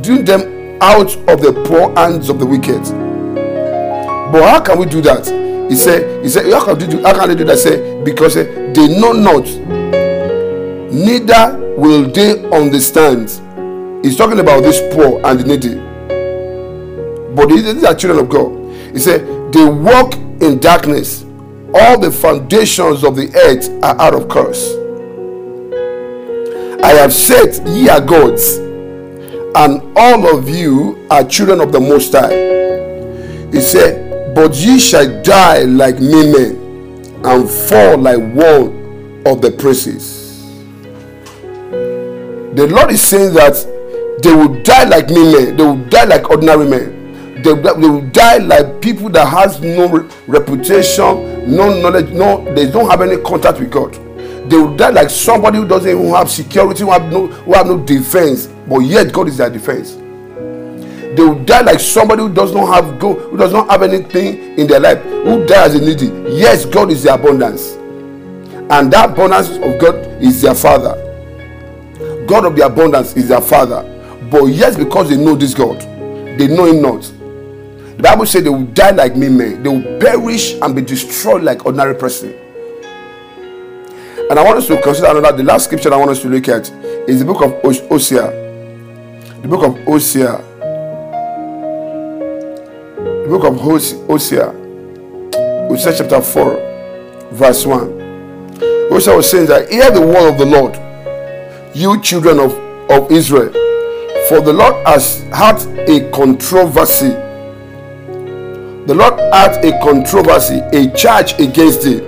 doing 0.00 0.24
them 0.24 0.78
out 0.80 1.14
of 1.28 1.42
the 1.42 1.52
poor 1.66 1.94
hands 1.94 2.30
of 2.30 2.38
the 2.38 2.46
wicked. 2.46 2.80
But 4.32 4.48
how 4.48 4.60
can 4.60 4.78
we 4.78 4.86
do 4.86 5.02
that? 5.02 5.26
He 5.70 5.76
said, 5.76 6.24
He 6.24 6.30
said, 6.30 6.50
how 6.50 6.64
can, 6.64 6.78
do, 6.78 7.02
how 7.02 7.12
can 7.20 7.28
they 7.28 7.34
do 7.34 7.44
that? 7.44 7.58
Say, 7.58 8.02
because 8.02 8.38
uh, 8.38 8.44
they 8.74 8.98
know 8.98 9.12
not 9.12 9.44
neither 10.90 11.74
will 11.76 12.10
they 12.10 12.42
understand. 12.48 13.28
He's 14.02 14.16
talking 14.16 14.38
about 14.40 14.62
this 14.62 14.80
poor 14.94 15.20
and 15.22 15.38
the 15.38 15.44
needy. 15.44 15.74
But 17.34 17.48
these 17.50 17.84
are 17.84 17.94
children 17.94 18.24
of 18.24 18.30
God. 18.30 18.72
He 18.94 19.00
said, 19.00 19.52
They 19.52 19.66
walk 19.66 20.14
in 20.40 20.60
darkness. 20.60 21.26
All 21.74 21.98
the 21.98 22.10
foundations 22.10 23.04
of 23.04 23.16
the 23.16 23.30
earth 23.34 23.68
are 23.84 24.00
out 24.00 24.14
of 24.14 24.28
curse. 24.28 24.74
I 26.82 26.92
have 26.92 27.12
said, 27.12 27.66
Ye 27.68 27.88
are 27.88 28.00
gods, 28.00 28.56
and 28.56 29.82
all 29.96 30.38
of 30.38 30.48
you 30.48 31.06
are 31.10 31.24
children 31.24 31.60
of 31.60 31.72
the 31.72 31.80
Most 31.80 32.12
High. 32.12 32.34
He 33.52 33.60
said, 33.60 34.34
But 34.34 34.54
ye 34.54 34.78
shall 34.78 35.22
die 35.22 35.62
like 35.62 36.00
men 36.00 36.56
and 37.24 37.48
fall 37.48 37.98
like 37.98 38.20
one 38.34 39.22
of 39.26 39.42
the 39.42 39.54
princes 39.58 40.18
the 42.58 42.66
Lord 42.66 42.90
is 42.90 43.00
saying 43.02 43.34
that 43.34 43.54
they 44.20 44.34
will 44.34 44.60
die 44.64 44.82
like 44.82 45.08
men, 45.10 45.56
they 45.56 45.62
will 45.62 45.76
die 45.88 46.04
like 46.04 46.28
ordinary 46.28 46.68
men. 46.68 47.42
They, 47.42 47.54
they 47.54 47.72
will 47.72 48.00
die 48.10 48.38
like 48.38 48.80
people 48.82 49.08
that 49.10 49.26
has 49.28 49.60
no 49.60 50.08
reputation, 50.26 51.37
no 51.48 51.80
knowledge, 51.80 52.10
no, 52.10 52.44
they 52.54 52.70
don't 52.70 52.90
have 52.90 53.00
any 53.00 53.16
contact 53.22 53.58
with 53.60 53.70
God. 53.70 53.94
They 54.50 54.56
will 54.56 54.76
die 54.76 54.90
like 54.90 55.10
somebody 55.10 55.58
who 55.58 55.66
doesn't 55.66 55.90
even 55.90 56.08
have 56.10 56.30
security, 56.30 56.82
who 56.84 56.90
have 56.90 57.10
no, 57.10 57.26
who 57.26 57.54
have 57.54 57.66
no 57.66 57.78
defense, 57.84 58.46
but 58.68 58.80
yet 58.80 59.12
God 59.12 59.28
is 59.28 59.36
their 59.38 59.50
defense. 59.50 59.94
They 59.94 61.22
will 61.22 61.44
die 61.44 61.62
like 61.62 61.80
somebody 61.80 62.22
who 62.22 62.32
does 62.32 62.54
not 62.54 62.72
have 62.72 62.98
go, 62.98 63.14
who 63.14 63.36
does 63.36 63.52
not 63.52 63.68
have 63.70 63.82
anything 63.82 64.58
in 64.58 64.66
their 64.66 64.80
life, 64.80 65.02
who 65.02 65.44
dies 65.46 65.74
as 65.74 65.76
a 65.76 65.84
needy. 65.84 66.06
Yes, 66.36 66.64
God 66.64 66.90
is 66.90 67.02
their 67.02 67.14
abundance, 67.14 67.72
and 68.70 68.92
that 68.92 69.10
abundance 69.10 69.50
of 69.50 69.80
God 69.80 69.96
is 70.22 70.40
their 70.42 70.54
Father. 70.54 71.04
God 72.28 72.44
of 72.44 72.56
the 72.56 72.66
abundance 72.66 73.16
is 73.16 73.28
their 73.28 73.40
father. 73.40 73.82
But 74.30 74.44
yes, 74.46 74.76
because 74.76 75.08
they 75.08 75.16
know 75.16 75.34
this 75.34 75.54
God, 75.54 75.80
they 76.38 76.46
know 76.46 76.66
him 76.66 76.82
not. 76.82 77.10
The 77.98 78.04
Bible 78.04 78.26
says 78.26 78.44
they 78.44 78.48
will 78.48 78.64
die 78.64 78.92
like 78.92 79.16
me 79.16 79.28
men, 79.28 79.62
they 79.62 79.68
will 79.68 79.98
perish 79.98 80.54
and 80.54 80.74
be 80.74 80.82
destroyed 80.82 81.42
like 81.42 81.66
ordinary 81.66 81.96
person. 81.96 82.32
And 84.30 84.38
I 84.38 84.44
want 84.44 84.58
us 84.58 84.66
to 84.68 84.80
consider 84.80 85.08
another. 85.08 85.36
The 85.36 85.42
last 85.42 85.64
scripture 85.64 85.92
I 85.92 85.96
want 85.96 86.12
us 86.12 86.22
to 86.22 86.28
look 86.28 86.48
at 86.48 86.70
is 87.08 87.18
the 87.18 87.24
book 87.24 87.42
of 87.42 87.60
Hosea. 87.62 88.30
The 89.42 89.48
book 89.48 89.64
of 89.64 89.84
Hosea. 89.84 90.36
The 93.02 93.26
book 93.28 93.44
of 93.44 93.58
Hosea. 93.58 94.52
Hosea 95.68 95.94
chapter 95.98 96.20
4, 96.20 97.30
verse 97.32 97.66
1. 97.66 98.58
Hosea 98.90 99.16
was 99.16 99.30
saying 99.30 99.46
that 99.46 99.68
hear 99.70 99.90
the 99.90 100.00
word 100.00 100.32
of 100.32 100.38
the 100.38 100.46
Lord 100.46 100.76
you 101.74 102.00
children 102.00 102.38
of, 102.38 102.52
of 102.90 103.10
Israel. 103.10 103.52
For 104.28 104.40
the 104.40 104.52
Lord 104.52 104.86
has 104.86 105.22
had 105.32 105.60
a 105.88 106.10
controversy. 106.10 107.27
The 108.88 108.94
Lord 108.94 109.20
had 109.34 109.62
a 109.66 109.78
controversy, 109.80 110.60
a 110.72 110.90
charge 110.96 111.38
against 111.38 111.82
thee. 111.82 111.98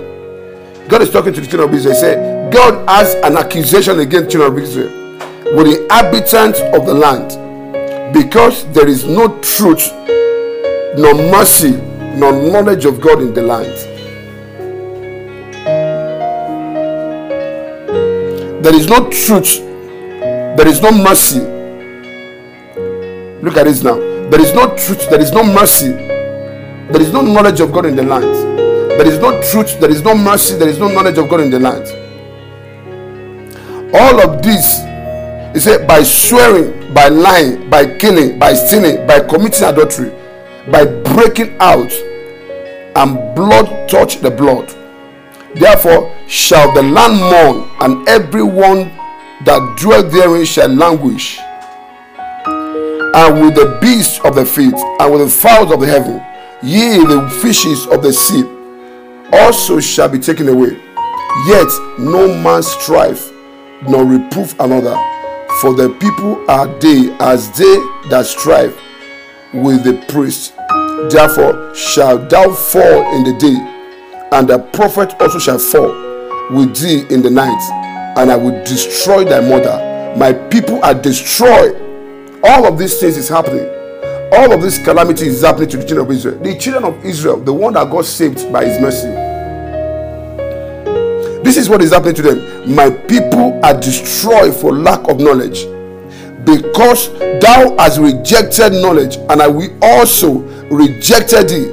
God 0.89 1.03
is 1.03 1.11
talking 1.11 1.31
to 1.31 1.39
the 1.39 1.45
children 1.45 1.69
of 1.69 1.75
Israel. 1.75 1.93
He 1.93 1.99
said, 1.99 2.51
God 2.51 2.89
has 2.89 3.13
an 3.23 3.37
accusation 3.37 3.99
against 3.99 4.25
the 4.25 4.31
children 4.31 4.51
of 4.51 4.57
Israel 4.57 4.89
with 5.55 5.67
the 5.67 5.83
inhabitants 5.83 6.59
of 6.59 6.87
the 6.87 6.93
land 6.95 8.13
because 8.15 8.65
there 8.73 8.87
is 8.87 9.05
no 9.05 9.27
truth, 9.41 9.91
no 10.97 11.13
mercy, 11.29 11.73
no 12.17 12.31
knowledge 12.49 12.85
of 12.85 12.99
God 12.99 13.21
in 13.21 13.35
the 13.35 13.43
land. 13.43 13.67
There 18.63 18.73
is 18.73 18.87
no 18.87 19.07
truth. 19.11 19.59
There 20.57 20.67
is 20.67 20.81
no 20.81 20.91
mercy. 20.91 21.41
Look 23.43 23.55
at 23.55 23.65
this 23.65 23.83
now. 23.83 23.99
There 24.31 24.41
is 24.41 24.51
no 24.55 24.75
truth. 24.75 25.07
There 25.11 25.21
is 25.21 25.31
no 25.31 25.43
mercy. 25.43 26.10
There 26.91 27.01
is 27.01 27.11
no 27.13 27.21
knowledge 27.21 27.59
of 27.61 27.71
God 27.71 27.85
in 27.85 27.95
the 27.95 28.03
land. 28.03 28.59
There 28.99 29.07
is 29.07 29.17
no 29.19 29.41
truth. 29.51 29.79
There 29.79 29.89
is 29.89 30.03
no 30.03 30.13
mercy. 30.15 30.57
There 30.57 30.67
is 30.67 30.77
no 30.77 30.89
knowledge 30.89 31.17
of 31.17 31.29
God 31.29 31.39
in 31.41 31.49
the 31.49 31.59
land. 31.59 31.87
All 33.93 34.19
of 34.21 34.41
this, 34.41 34.79
he 35.53 35.59
said, 35.59 35.87
by 35.87 36.03
swearing, 36.03 36.93
by 36.93 37.07
lying, 37.07 37.69
by 37.69 37.97
killing, 37.97 38.37
by 38.39 38.53
stealing, 38.53 39.05
by 39.07 39.19
committing 39.19 39.63
adultery, 39.63 40.11
by 40.71 40.85
breaking 40.85 41.57
out, 41.59 41.91
and 42.95 43.35
blood 43.35 43.87
touch 43.89 44.19
the 44.19 44.29
blood. 44.29 44.73
Therefore 45.55 46.13
shall 46.27 46.73
the 46.73 46.81
land 46.81 47.19
mourn, 47.19 47.69
and 47.81 48.07
everyone 48.07 48.91
that 49.45 49.77
dwell 49.79 50.03
therein 50.03 50.45
shall 50.45 50.69
languish. 50.69 51.39
And 53.13 53.41
with 53.41 53.55
the 53.55 53.77
beasts 53.81 54.19
of 54.23 54.35
the 54.35 54.45
field, 54.45 54.75
and 54.75 55.11
with 55.11 55.21
the 55.21 55.29
fowls 55.29 55.71
of 55.71 55.79
the 55.81 55.87
heaven, 55.87 56.21
ye 56.63 56.97
the 57.05 57.29
fishes 57.41 57.87
of 57.87 58.01
the 58.03 58.13
sea, 58.13 58.43
also 59.33 59.79
shall 59.79 60.09
be 60.09 60.19
taken 60.19 60.47
away. 60.47 60.79
Yet 61.47 61.67
no 61.97 62.27
man 62.43 62.61
strive 62.61 63.31
nor 63.87 64.05
reprove 64.05 64.53
another, 64.59 64.95
for 65.61 65.73
the 65.73 65.89
people 65.99 66.43
are 66.49 66.67
they 66.79 67.15
as 67.19 67.49
they 67.57 67.75
that 68.09 68.25
strive 68.25 68.79
with 69.53 69.83
the 69.83 70.03
priest. 70.09 70.53
Therefore 71.09 71.73
shalt 71.73 72.29
thou 72.29 72.51
fall 72.53 73.15
in 73.15 73.23
the 73.23 73.37
day, 73.39 73.57
and 74.31 74.47
the 74.47 74.59
prophet 74.73 75.15
also 75.19 75.39
shall 75.39 75.59
fall 75.59 75.91
with 76.51 76.75
thee 76.77 77.05
in 77.09 77.21
the 77.21 77.29
night, 77.29 77.61
and 78.17 78.29
I 78.31 78.35
will 78.35 78.63
destroy 78.65 79.23
thy 79.23 79.39
mother. 79.39 80.15
My 80.17 80.33
people 80.33 80.83
are 80.83 80.93
destroyed. 80.93 81.75
All 82.43 82.67
of 82.67 82.77
these 82.77 82.99
things 82.99 83.17
is 83.17 83.29
happening. 83.29 83.80
All 84.33 84.53
of 84.53 84.61
this 84.61 84.81
calamity 84.83 85.27
is 85.27 85.41
happening 85.41 85.67
to 85.69 85.77
the 85.77 85.85
children 85.85 86.07
of 86.07 86.11
Israel. 86.11 86.39
The 86.39 86.57
children 86.57 86.85
of 86.85 87.05
Israel, 87.05 87.37
the 87.37 87.53
one 87.53 87.73
that 87.73 87.91
got 87.91 88.05
saved 88.05 88.51
by 88.51 88.65
his 88.65 88.79
mercy. 88.79 89.09
This 91.43 91.57
is 91.57 91.67
what 91.69 91.81
is 91.81 91.91
happening 91.91 92.15
to 92.15 92.21
them. 92.21 92.73
My 92.73 92.89
people 92.89 93.59
are 93.63 93.77
destroyed 93.77 94.55
for 94.55 94.71
lack 94.71 95.05
of 95.09 95.19
knowledge 95.19 95.65
because 96.45 97.11
thou 97.41 97.75
hast 97.77 97.99
rejected 97.99 98.71
knowledge, 98.81 99.17
and 99.29 99.41
I 99.41 99.47
will 99.47 99.69
also 99.83 100.39
rejected 100.69 101.49
thee, 101.49 101.65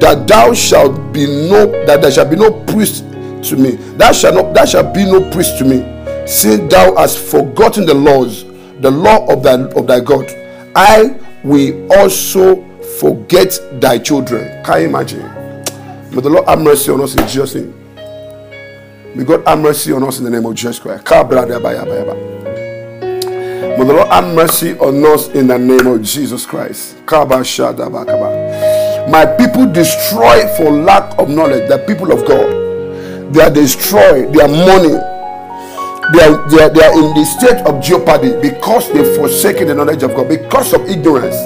that 0.00 0.24
thou 0.26 0.54
shalt 0.54 1.12
be 1.12 1.26
no 1.26 1.70
that 1.86 2.00
there 2.00 2.10
shall 2.10 2.28
be 2.28 2.36
no 2.36 2.64
priest 2.64 3.04
to 3.50 3.56
me. 3.56 3.72
That 3.98 4.16
shall 4.16 4.32
not 4.32 4.54
that 4.54 4.70
shall 4.70 4.90
be 4.90 5.04
no 5.04 5.30
priest 5.30 5.58
to 5.58 5.64
me, 5.64 5.80
since 6.26 6.72
thou 6.72 6.96
hast 6.96 7.18
forgotten 7.18 7.84
the 7.84 7.94
laws, 7.94 8.44
the 8.80 8.90
law 8.90 9.26
of 9.30 9.42
thy 9.42 9.60
of 9.78 9.86
thy 9.86 10.00
God. 10.00 10.26
I 10.74 11.18
will 11.44 11.92
also 11.92 12.64
forget 13.00 13.58
thy 13.80 13.98
children. 13.98 14.62
Can 14.64 14.82
you 14.82 14.88
imagine? 14.88 15.22
May 16.10 16.20
the 16.20 16.30
Lord 16.30 16.48
have 16.48 16.60
mercy 16.60 16.90
on 16.92 17.00
us 17.00 17.14
in 17.14 17.26
Jesus' 17.26 17.54
name. 17.54 17.74
May 19.14 19.24
God 19.24 19.46
have 19.46 19.58
mercy 19.58 19.92
on 19.92 20.02
us 20.04 20.18
in 20.18 20.24
the 20.24 20.30
name 20.30 20.46
of 20.46 20.54
Jesus 20.54 20.78
Christ. 20.78 21.04
May 21.04 21.10
the 23.84 23.94
Lord 23.94 24.08
have 24.08 24.34
mercy 24.34 24.78
on 24.78 25.04
us 25.06 25.28
in 25.28 25.46
the 25.46 25.58
name 25.58 25.86
of 25.86 26.02
Jesus 26.02 26.46
Christ. 26.46 26.96
My 29.10 29.26
people 29.36 29.66
destroy 29.72 30.46
for 30.56 30.70
lack 30.70 31.18
of 31.18 31.28
knowledge. 31.28 31.68
The 31.68 31.78
people 31.86 32.12
of 32.12 32.24
God, 32.26 33.32
they 33.32 33.42
are 33.42 33.50
destroyed. 33.50 34.32
They 34.32 34.40
are 34.40 34.48
mourning. 34.48 35.00
They 36.12 36.20
are, 36.20 36.48
they, 36.50 36.62
are, 36.62 36.68
they 36.68 36.84
are 36.84 36.94
in 36.98 37.14
the 37.14 37.24
state 37.24 37.64
of 37.66 37.82
jeopardy 37.82 38.32
because 38.40 38.92
they've 38.92 39.16
forsaken 39.16 39.68
the 39.68 39.74
knowledge 39.74 40.02
of 40.02 40.14
God, 40.14 40.28
because 40.28 40.74
of 40.74 40.82
ignorance, 40.88 41.36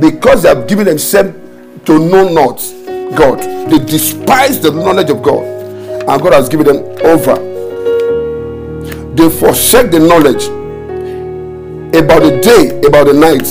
because 0.00 0.42
they 0.42 0.48
have 0.48 0.66
given 0.66 0.86
themselves 0.86 1.30
to 1.86 1.98
know 1.98 2.28
not 2.28 2.58
God. 3.16 3.40
They 3.70 3.78
despise 3.78 4.60
the 4.60 4.70
knowledge 4.72 5.10
of 5.10 5.22
God, 5.22 5.44
and 5.44 6.22
God 6.22 6.32
has 6.32 6.48
given 6.48 6.66
them 6.66 6.78
over. 7.04 7.36
They 9.14 9.30
forsake 9.30 9.90
the 9.90 9.98
knowledge 10.00 10.44
about 11.94 12.22
the 12.22 12.40
day, 12.40 12.80
about 12.86 13.06
the 13.06 13.14
night. 13.14 13.44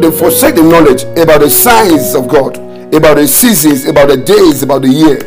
They 0.00 0.10
forsake 0.10 0.56
the 0.56 0.62
knowledge 0.62 1.04
about 1.18 1.40
the 1.40 1.50
signs 1.50 2.14
of 2.14 2.28
God, 2.28 2.56
about 2.94 3.16
the 3.16 3.26
seasons, 3.26 3.86
about 3.86 4.08
the 4.08 4.16
days, 4.16 4.62
about 4.62 4.82
the 4.82 4.88
year. 4.88 5.18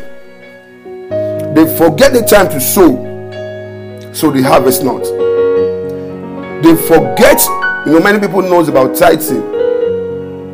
They 1.54 1.78
forget 1.78 2.14
the 2.14 2.22
time 2.22 2.50
to 2.50 2.62
sow, 2.62 3.07
so 4.18 4.32
they 4.32 4.42
harvest 4.42 4.84
not. 4.84 5.04
They 6.64 6.76
forget, 6.76 7.40
you 7.86 7.92
know, 7.94 8.00
many 8.00 8.20
people 8.20 8.42
knows 8.42 8.68
about 8.68 8.96
tithing. 8.96 9.42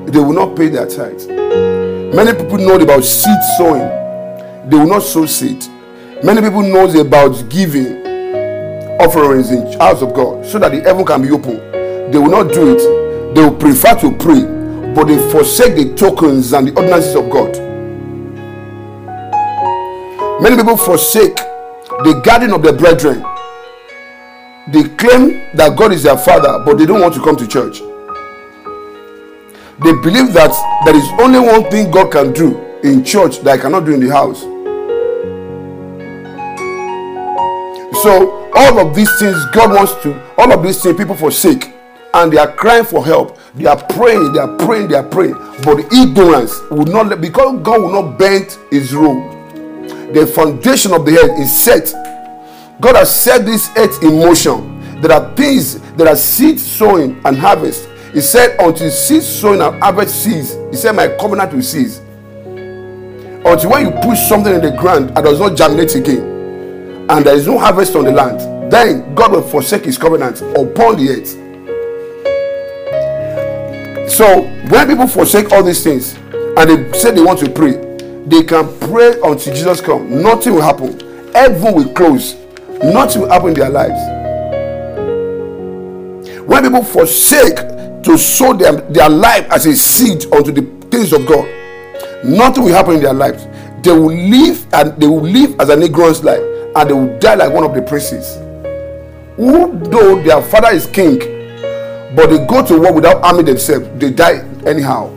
They 0.06 0.20
will 0.20 0.34
not 0.34 0.58
pay 0.58 0.68
their 0.68 0.86
tithe. 0.86 1.30
Many 2.14 2.34
people 2.38 2.58
know 2.58 2.76
about 2.76 3.06
seed 3.06 3.38
sowing. 3.58 3.88
They 4.70 4.76
will 4.78 4.88
not 4.88 5.02
sow 5.02 5.26
seed. 5.26 5.64
Many 6.26 6.42
people 6.42 6.62
knows 6.62 6.94
about 6.96 7.50
giving 7.50 8.04
offerings 9.00 9.50
in 9.50 9.64
the 9.64 9.78
house 9.80 10.02
of 10.02 10.14
God 10.14 10.46
so 10.46 10.60
that 10.60 10.74
the 10.74 10.82
heaven 10.82 11.06
can 11.06 11.22
be 11.22 11.32
open. 11.32 11.56
They 12.12 12.18
will 12.18 12.30
not 12.30 12.52
do 12.54 12.76
it. 12.76 13.34
They 13.34 13.42
will 13.44 13.56
prefer 13.56 13.96
to 14.02 14.12
pray, 14.18 14.44
but 14.94 15.06
they 15.06 15.18
forsake 15.32 15.76
the 15.76 15.96
tokens 15.96 16.52
and 16.52 16.68
the 16.68 16.76
ordinances 16.76 17.16
of 17.16 17.30
God. 17.30 17.54
Many 20.42 20.58
people 20.58 20.76
forsake 20.76 21.36
the 21.38 22.22
guardian 22.26 22.52
of 22.52 22.62
their 22.62 22.74
brethren. 22.74 23.24
They 24.72 24.84
claim 24.96 25.56
that 25.56 25.76
God 25.78 25.92
is 25.92 26.04
their 26.04 26.18
father, 26.18 26.64
but 26.66 26.78
they 26.78 26.86
don't 26.86 27.02
want 27.02 27.14
to 27.16 27.22
come 27.22 27.36
to 27.36 27.48
church. 27.48 27.80
They 29.84 29.92
believe 30.02 30.32
that 30.34 30.54
there 30.86 30.96
is 30.96 31.04
only 31.20 31.40
one 31.40 31.70
thing 31.70 31.92
God 31.92 32.12
can 32.12 32.32
do 32.32 32.58
in 32.84 33.04
church 33.04 33.40
that 33.40 33.60
I 33.60 33.62
cannot 33.62 33.86
do 33.86 33.94
in 33.94 34.00
the 34.00 34.10
house. 34.10 34.42
So 38.04 38.50
all 38.54 38.80
of 38.80 38.96
these 38.96 39.10
things 39.20 39.36
God 39.54 39.72
wants 39.72 39.94
to, 40.04 40.14
all 40.38 40.52
of 40.52 40.64
these 40.64 40.82
things 40.82 40.98
people 40.98 41.16
forsake, 41.16 41.74
and 42.14 42.32
they 42.32 42.38
are 42.38 42.52
crying 42.52 42.86
for 42.86 43.04
help. 43.04 43.38
They 43.56 43.66
are 43.66 43.82
praying, 43.88 44.34
they 44.34 44.40
are 44.40 44.56
praying, 44.58 44.90
they 44.90 44.96
are 44.96 45.10
praying. 45.10 45.34
But 45.64 45.76
the 45.76 45.88
ignorance 45.92 46.60
will 46.70 46.86
not 46.86 47.20
because 47.20 47.62
God 47.64 47.82
will 47.82 48.02
not 48.02 48.18
bend 48.18 48.58
his 48.72 48.94
rule. 48.94 49.22
The 50.14 50.28
foundation 50.28 50.94
of 50.94 51.06
the 51.06 51.18
earth 51.18 51.40
is 51.40 51.52
set. 51.52 51.94
God 52.84 52.98
has 52.98 53.24
set 53.24 53.46
this 53.46 53.70
earth 53.78 54.04
in 54.04 54.20
motion. 54.20 55.00
There 55.00 55.14
are 55.14 55.34
things, 55.36 55.80
there 55.94 56.10
are 56.10 56.18
seed 56.18 56.60
sowing 56.60 57.22
and 57.24 57.38
harvest. 57.38 57.88
He 58.14 58.20
said, 58.20 58.60
until 58.60 58.92
seed 58.92 59.24
sowing 59.24 59.62
and 59.62 59.82
harvest 59.82 60.22
cease, 60.22 60.58
he 60.70 60.76
said, 60.76 60.92
my 60.92 61.08
covenant 61.08 61.54
will 61.54 61.62
cease. 61.62 62.00
Until 62.46 63.72
when 63.72 63.86
you 63.86 63.92
put 64.02 64.18
something 64.18 64.54
in 64.54 64.60
the 64.60 64.72
ground 64.78 65.12
and 65.16 65.24
does 65.24 65.40
not 65.40 65.56
germinate 65.56 65.96
again, 65.96 67.08
and 67.10 67.26
there 67.26 67.36
is 67.36 67.48
no 67.48 67.58
harvest 67.58 67.96
on 67.96 68.04
the 68.04 68.12
land, 68.12 68.42
then 68.70 69.16
God 69.16 69.32
will 69.32 69.44
forsake 69.44 69.86
his 69.86 69.98
covenant 69.98 70.42
upon 70.42 70.98
the 70.98 71.08
earth. 71.10 71.40
So 74.12 74.42
when 74.70 74.90
people 74.90 75.08
forsake 75.08 75.54
all 75.54 75.64
these 75.64 75.82
things 75.86 76.16
and 76.34 76.70
they 76.70 76.92
say 77.00 77.12
they 77.12 77.22
want 77.22 77.40
to 77.40 77.50
pray, 77.50 77.78
they 78.26 78.44
can 78.44 78.78
pray 78.80 79.14
until 79.24 79.56
Jesus 79.56 79.80
comes. 79.80 80.12
Nothing 80.12 80.56
will 80.56 80.62
happen. 80.62 81.00
Heaven 81.34 81.74
will 81.76 81.94
close. 81.94 82.43
Nothing 82.84 83.22
will 83.22 83.30
happen 83.30 83.50
in 83.50 83.54
their 83.54 83.70
lives. 83.70 84.00
When 86.48 86.64
people 86.64 86.84
forsake 86.84 87.56
to 88.04 88.18
sow 88.18 88.54
their, 88.54 88.74
their 88.74 89.10
life 89.10 89.48
as 89.50 89.66
a 89.66 89.76
seed 89.76 90.26
unto 90.34 90.52
the 90.52 90.62
things 90.90 91.14
of 91.14 91.26
God, 91.26 91.46
nothing 92.26 92.64
will 92.66 92.74
happen 92.74 92.96
in 92.96 93.02
their 93.02 93.14
lives. 93.14 93.46
They 93.84 93.92
will 93.92 94.14
live 94.14 94.66
and 94.74 95.00
they 95.02 95.08
will 95.08 95.22
live 95.22 95.60
as 95.60 95.70
an 95.70 95.82
ignorant 95.84 96.24
life 96.24 96.42
and 96.76 96.90
they 96.90 96.94
will 96.94 97.20
die 97.20 97.36
like 97.36 97.54
one 97.54 97.64
of 97.64 97.74
the 97.74 97.82
princes 97.82 98.38
who 99.36 99.78
though 99.90 100.22
their 100.22 100.42
father 100.42 100.70
is 100.70 100.86
king 100.88 101.18
but 102.16 102.28
they 102.30 102.46
go 102.46 102.66
to 102.66 102.80
war 102.80 102.94
without 102.94 103.24
arming 103.24 103.46
themselves 103.46 103.88
they 104.00 104.12
die 104.12 104.40
anyhow 104.66 105.08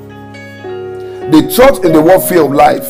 they 1.30 1.42
thought 1.54 1.84
in 1.84 1.92
the 1.92 2.00
warfare 2.00 2.42
of 2.44 2.52
life 2.52 2.84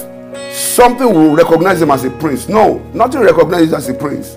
something 0.52 1.12
will 1.12 1.34
recognize 1.34 1.80
them 1.80 1.90
as 1.90 2.04
a 2.04 2.10
prince 2.10 2.48
no 2.48 2.78
nothing 2.94 3.20
recognizes 3.20 3.72
as 3.72 3.88
a 3.88 3.94
prince 3.94 4.36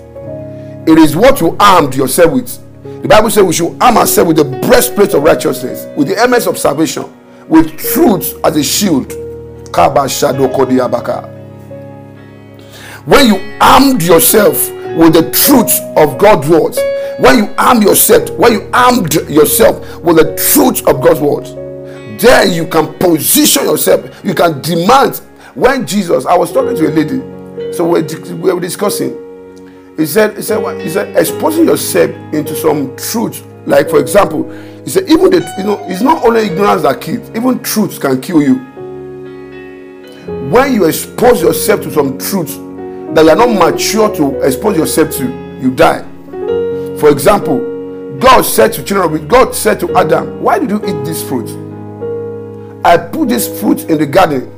it 0.86 0.98
is 0.98 1.16
what 1.16 1.40
you 1.40 1.56
armed 1.60 1.94
yourself 1.94 2.32
with 2.32 3.02
the 3.02 3.08
bible 3.08 3.30
says 3.30 3.44
we 3.44 3.52
should 3.52 3.76
arm 3.82 3.96
ourselves 3.96 4.28
with 4.28 4.36
the 4.36 4.66
breastplate 4.66 5.14
of 5.14 5.22
righteousness 5.22 5.86
with 5.96 6.08
the 6.08 6.28
MS 6.28 6.46
of 6.46 6.58
salvation 6.58 7.04
with 7.48 7.76
truth 7.78 8.38
as 8.44 8.56
a 8.56 8.62
shield 8.62 9.12
when 13.04 13.26
you 13.26 13.56
armed 13.60 14.02
yourself 14.02 14.70
with 14.96 15.14
the 15.14 15.30
truth 15.30 15.80
of 15.96 16.18
God's 16.18 16.48
words, 16.48 16.78
when 17.18 17.38
you 17.38 17.54
arm 17.56 17.82
yourself, 17.82 18.30
when 18.30 18.52
you 18.52 18.70
armed 18.72 19.14
yourself 19.28 19.80
with 20.02 20.16
the 20.16 20.36
truth 20.52 20.86
of 20.86 21.02
God's 21.02 21.20
words, 21.20 21.54
there 22.22 22.46
you 22.46 22.66
can 22.66 22.92
position 22.98 23.64
yourself. 23.64 24.24
You 24.24 24.34
can 24.34 24.60
demand. 24.60 25.16
When 25.54 25.86
Jesus, 25.86 26.26
I 26.26 26.36
was 26.36 26.52
talking 26.52 26.76
to 26.76 26.88
a 26.88 26.92
lady, 26.92 27.72
so 27.72 27.84
we 27.84 28.02
were 28.52 28.60
discussing. 28.60 29.19
He 30.00 30.06
said, 30.06 30.34
he 30.34 30.40
said, 30.40 30.56
what? 30.56 30.80
he 30.80 30.88
said, 30.88 31.14
exposing 31.14 31.66
yourself 31.66 32.10
into 32.32 32.56
some 32.56 32.96
truth. 32.96 33.44
Like 33.66 33.90
for 33.90 34.00
example, 34.00 34.50
he 34.82 34.88
said, 34.88 35.02
even 35.10 35.30
the, 35.30 35.54
you 35.58 35.64
know, 35.64 35.78
it's 35.90 36.00
not 36.00 36.24
only 36.24 36.46
ignorance 36.46 36.80
that 36.84 37.02
kills. 37.02 37.28
Even 37.36 37.62
truth 37.62 38.00
can 38.00 38.18
kill 38.18 38.40
you. 38.40 38.54
When 40.48 40.72
you 40.72 40.86
expose 40.86 41.42
yourself 41.42 41.82
to 41.82 41.90
some 41.92 42.16
truth 42.16 42.48
that 43.14 43.24
you 43.24 43.28
are 43.28 43.36
not 43.36 43.50
mature 43.50 44.14
to 44.16 44.40
expose 44.40 44.78
yourself 44.78 45.10
to, 45.16 45.26
you 45.60 45.70
die. 45.70 46.00
For 46.98 47.10
example, 47.10 47.58
God 48.18 48.40
said 48.40 48.72
to 48.72 48.82
children 48.82 49.28
God 49.28 49.54
said 49.54 49.78
to 49.80 49.94
Adam, 49.98 50.40
Why 50.40 50.58
did 50.60 50.70
you 50.70 50.78
eat 50.78 51.04
this 51.04 51.22
fruit? 51.28 51.50
I 52.86 52.96
put 52.96 53.28
this 53.28 53.60
fruit 53.60 53.84
in 53.90 53.98
the 53.98 54.06
garden 54.06 54.50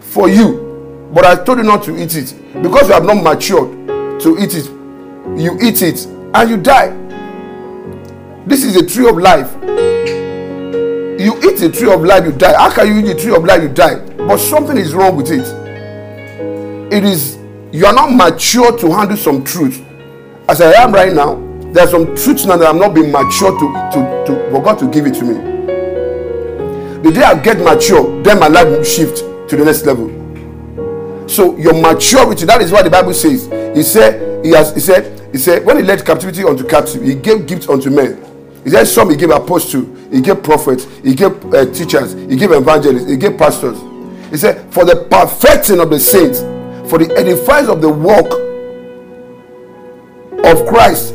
for 0.00 0.28
you. 0.28 1.08
But 1.14 1.24
I 1.24 1.42
told 1.42 1.58
you 1.58 1.64
not 1.64 1.82
to 1.84 1.96
eat 1.96 2.14
it. 2.14 2.34
Because 2.62 2.88
you 2.88 2.92
have 2.92 3.04
not 3.04 3.22
matured 3.22 3.79
to 4.22 4.38
eat 4.38 4.54
it, 4.54 4.66
you 5.40 5.58
eat 5.62 5.82
it 5.82 6.06
and 6.06 6.50
you 6.50 6.56
die. 6.56 6.96
This 8.46 8.64
is 8.64 8.76
a 8.76 8.86
tree 8.86 9.08
of 9.08 9.16
life. 9.18 9.52
You 11.20 11.36
eat 11.38 11.58
the 11.58 11.70
tree 11.70 11.92
of 11.92 12.02
life, 12.02 12.24
you 12.24 12.32
die. 12.32 12.54
How 12.56 12.70
can 12.72 12.86
you 12.88 13.00
eat 13.00 13.12
the 13.12 13.20
tree 13.20 13.34
of 13.34 13.44
life, 13.44 13.62
you 13.62 13.68
die? 13.68 14.00
But 14.16 14.38
something 14.38 14.76
is 14.76 14.94
wrong 14.94 15.16
with 15.16 15.30
it. 15.30 15.46
It 16.92 17.04
is, 17.04 17.38
you 17.72 17.86
are 17.86 17.92
not 17.92 18.12
mature 18.12 18.76
to 18.78 18.90
handle 18.92 19.16
some 19.16 19.44
truth. 19.44 19.84
As 20.48 20.60
I 20.60 20.72
am 20.82 20.92
right 20.92 21.12
now, 21.12 21.34
there's 21.72 21.90
some 21.90 22.16
truth 22.16 22.46
now 22.46 22.56
that 22.56 22.68
I'm 22.68 22.78
not 22.78 22.94
being 22.94 23.12
mature 23.12 23.52
to, 23.52 23.90
to, 23.92 24.24
to 24.26 24.50
for 24.50 24.62
God 24.62 24.78
to 24.80 24.90
give 24.90 25.06
it 25.06 25.14
to 25.14 25.24
me. 25.24 25.34
The 27.02 27.12
day 27.12 27.22
I 27.22 27.40
get 27.40 27.58
mature, 27.58 28.22
then 28.22 28.40
my 28.40 28.48
life 28.48 28.66
will 28.66 28.82
shift 28.82 29.18
to 29.50 29.56
the 29.56 29.64
next 29.64 29.86
level. 29.86 30.08
So 31.28 31.56
your 31.58 31.74
maturity, 31.80 32.44
that 32.46 32.60
is 32.60 32.72
what 32.72 32.84
the 32.84 32.90
Bible 32.90 33.14
says. 33.14 33.46
He 33.74 33.82
said, 33.82 34.44
He 34.44 34.50
has 34.52 34.74
he 34.74 34.80
said, 34.80 35.30
He 35.32 35.38
said, 35.38 35.64
when 35.64 35.76
he 35.76 35.82
led 35.82 36.04
captivity 36.04 36.44
unto 36.44 36.66
captive, 36.66 37.02
he 37.02 37.14
gave 37.14 37.46
gifts 37.46 37.68
unto 37.68 37.90
men. 37.90 38.24
He 38.64 38.70
said, 38.70 38.84
Some 38.86 39.10
he 39.10 39.16
gave 39.16 39.30
apostles, 39.30 39.86
he 40.12 40.20
gave 40.20 40.42
prophets, 40.42 40.86
he 41.02 41.14
gave 41.14 41.32
uh, 41.54 41.66
teachers, 41.72 42.12
he 42.14 42.36
gave 42.36 42.52
evangelists, 42.52 43.08
he 43.08 43.16
gave 43.16 43.38
pastors. 43.38 43.78
He 44.30 44.36
said, 44.36 44.72
For 44.72 44.84
the 44.84 45.06
perfecting 45.10 45.80
of 45.80 45.90
the 45.90 46.00
saints, 46.00 46.40
for 46.90 46.98
the 46.98 47.14
edifice 47.16 47.68
of 47.68 47.80
the 47.80 47.88
work 47.88 48.26
of 50.44 50.66
Christ. 50.68 51.14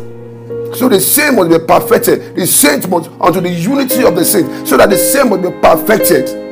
So 0.78 0.90
the 0.90 1.00
same 1.00 1.36
must 1.36 1.50
be 1.50 1.60
perfected. 1.66 2.36
The 2.36 2.46
saints 2.46 2.88
must 2.88 3.10
unto 3.22 3.40
the 3.42 3.50
unity 3.50 4.04
of 4.04 4.16
the 4.16 4.26
saints, 4.26 4.70
so 4.70 4.78
that 4.78 4.90
the 4.90 4.98
same 4.98 5.30
must 5.30 5.42
be 5.44 5.52
perfected 5.62 6.45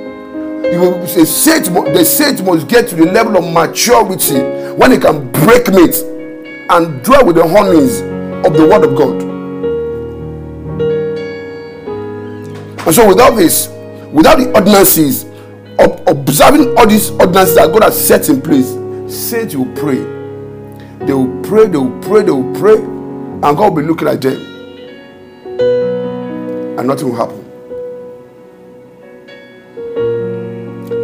a 0.65 1.25
saint, 1.25 1.65
the 1.65 2.03
saint 2.03 2.43
must 2.43 2.67
get 2.67 2.87
to 2.89 2.95
the 2.95 3.05
level 3.05 3.37
of 3.37 3.53
maturity 3.53 4.39
when 4.73 4.91
he 4.91 4.97
can 4.97 5.31
break 5.31 5.67
meat 5.69 5.95
and 6.69 7.03
dwell 7.03 7.25
with 7.25 7.35
the 7.35 7.47
honeys 7.47 8.01
of 8.45 8.53
the 8.53 8.67
word 8.67 8.83
of 8.83 8.95
God. 8.95 9.21
And 12.85 12.93
so, 12.93 13.07
without 13.07 13.35
this, 13.35 13.69
without 14.11 14.37
the 14.39 14.51
ordinances 14.53 15.23
of 15.79 16.05
observing 16.07 16.77
all 16.77 16.87
these 16.87 17.11
ordinances 17.11 17.55
that 17.55 17.71
God 17.71 17.83
has 17.83 18.07
set 18.07 18.27
in 18.29 18.41
place, 18.41 18.69
saints 19.13 19.55
will 19.55 19.73
pray. 19.75 19.99
They 21.05 21.13
will 21.13 21.41
pray, 21.43 21.67
they 21.67 21.77
will 21.77 22.01
pray, 22.01 22.23
they 22.23 22.31
will 22.31 22.53
pray, 22.59 22.75
and 22.75 23.41
God 23.41 23.73
will 23.73 23.81
be 23.81 23.87
looking 23.87 24.07
at 24.07 24.21
them, 24.21 24.37
and 26.77 26.87
nothing 26.87 27.09
will 27.09 27.15
happen 27.15 27.43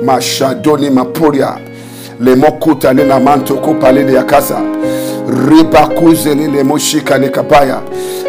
mashadoni 0.05 0.89
mapuria. 0.89 1.57
Lemokutale 2.19 3.03
na 3.03 3.19
mantoko 3.19 3.73
palele 3.73 4.13
ya 4.13 4.23
kasa. 4.23 4.61
Ribakuzele 5.49 6.47
lemoshika 6.47 7.17
lekapaya 7.17 7.81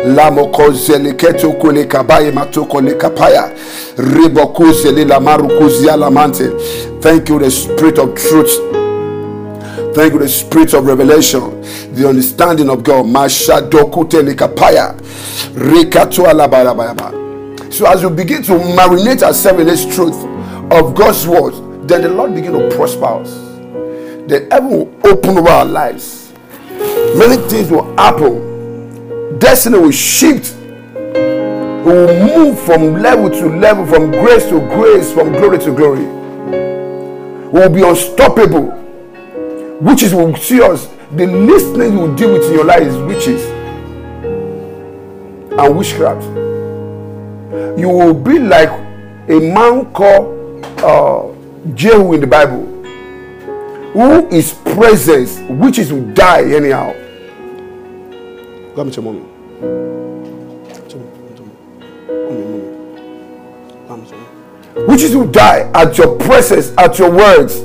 lamokozele 0.06 1.12
ketoko 1.12 1.72
lekabaye 1.72 2.30
matoko 2.32 2.80
lekapaya 2.80 3.50
ribokuzele 3.96 5.04
la 5.04 5.20
mante. 6.10 6.50
Thank 7.00 7.28
you 7.28 7.38
the 7.38 7.50
spirit 7.50 7.98
of 7.98 8.14
truth. 8.14 8.70
Thank 9.94 10.12
you, 10.12 10.20
the 10.20 10.28
spirit 10.28 10.72
of 10.74 10.86
revelation, 10.86 11.60
the 11.94 12.08
understanding 12.08 12.70
of 12.70 12.84
God. 12.84 13.06
So, 17.72 17.86
as 17.86 18.02
you 18.02 18.10
begin 18.10 18.42
to 18.44 18.52
marinate 18.52 19.22
ourselves 19.24 19.60
in 19.60 19.66
this 19.66 19.84
truth, 19.92 20.29
of 20.70 20.94
God's 20.94 21.26
word, 21.26 21.88
then 21.88 22.02
the 22.02 22.08
Lord 22.08 22.34
begin 22.34 22.52
to 22.52 22.74
prosper 22.76 23.06
us. 23.06 23.30
The 24.28 24.46
heaven 24.50 24.70
will 24.70 25.00
open 25.04 25.38
over 25.38 25.48
our 25.48 25.64
lives. 25.64 26.32
Many 27.16 27.36
things 27.48 27.70
will 27.70 27.96
happen. 27.96 29.38
Destiny 29.38 29.78
will 29.78 29.90
shift. 29.90 30.56
We 30.56 31.92
will 31.92 32.26
move 32.26 32.60
from 32.60 33.02
level 33.02 33.28
to 33.30 33.48
level, 33.48 33.84
from 33.86 34.10
grace 34.12 34.44
to 34.50 34.60
grace, 34.60 35.12
from 35.12 35.32
glory 35.32 35.58
to 35.58 35.74
glory. 35.74 36.04
We 36.04 37.60
will 37.60 37.70
be 37.70 37.82
unstoppable. 37.82 38.76
Witches 39.80 40.14
will 40.14 40.36
see 40.36 40.62
us. 40.62 40.86
The 41.12 41.26
least 41.26 41.74
thing 41.74 41.94
you 41.94 41.98
will 41.98 42.14
deal 42.14 42.32
with 42.34 42.44
in 42.44 42.52
your 42.52 42.64
life 42.64 42.82
is 42.82 42.96
witches 42.98 43.42
and 45.58 45.76
witchcraft. 45.76 46.24
You 47.76 47.88
will 47.88 48.14
be 48.14 48.38
like 48.38 48.68
a 49.28 49.40
man 49.40 49.92
called 49.92 50.39
uh, 50.82 51.32
Jehu 51.74 52.12
in 52.14 52.20
the 52.20 52.26
Bible, 52.26 52.64
who 53.92 54.28
is 54.28 54.54
presence, 54.54 55.38
witches 55.48 55.92
will 55.92 56.12
die 56.14 56.42
anyhow. 56.44 56.92
Go 58.74 58.84
meet 58.84 58.96
your 58.96 59.04
mommy. 59.04 59.24
Witches 64.86 65.14
will 65.14 65.26
die 65.30 65.70
at 65.74 65.98
your 65.98 66.16
presence, 66.18 66.72
at 66.78 66.98
your 66.98 67.10
words. 67.10 67.56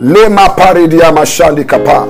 Lema 0.00 0.48
paridia 0.56 1.12
mashandi 1.12 1.64
kapa. 1.64 2.06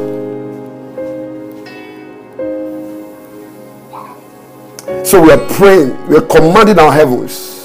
So 5.05 5.21
we 5.23 5.31
are 5.33 5.49
praying, 5.55 6.07
we 6.09 6.17
are 6.17 6.23
commanding 6.23 6.79
our 6.79 6.93
heavens 6.93 7.60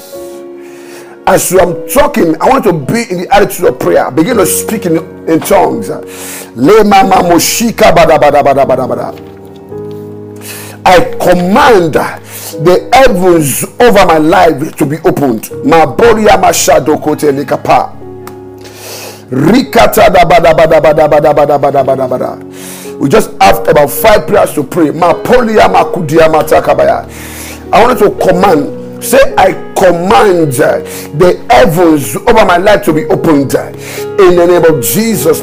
as 1.26 1.50
you 1.50 1.58
are 1.58 1.74
talking, 1.88 2.40
I 2.40 2.48
want 2.48 2.64
to 2.64 2.72
be 2.72 3.02
in 3.10 3.22
the 3.22 3.28
attitude 3.34 3.66
of 3.66 3.78
prayer. 3.80 4.10
Begin 4.10 4.36
to 4.36 4.46
speak 4.46 4.86
in, 4.86 4.96
in 5.28 5.40
tongues. 5.40 5.90
I 5.90 6.00
command 11.20 11.94
the 11.94 12.88
heavens 12.92 13.64
over 13.80 14.06
my 14.06 14.18
life 14.18 14.76
to 14.76 14.86
be 14.86 14.98
opened. 15.04 15.50
My 15.64 15.84
body, 15.84 16.22
my 16.24 16.52
shadow, 16.52 16.96
we 22.98 23.08
just 23.08 23.30
have 23.42 23.68
about 23.68 23.90
five 23.90 24.26
prayers 24.28 24.52
to 24.54 24.62
pray. 24.62 24.90
I 27.72 27.82
wanted 27.82 27.98
to 27.98 28.10
command 28.26 28.75
Say, 29.06 29.36
I 29.38 29.52
command 29.78 30.54
the 30.54 31.46
heavens 31.48 32.16
over 32.16 32.44
my 32.44 32.56
life 32.56 32.84
to 32.86 32.92
be 32.92 33.04
opened 33.04 33.54
in 33.54 34.34
the 34.34 34.46
name 34.48 34.64
of 34.64 34.82
Jesus. 34.82 35.42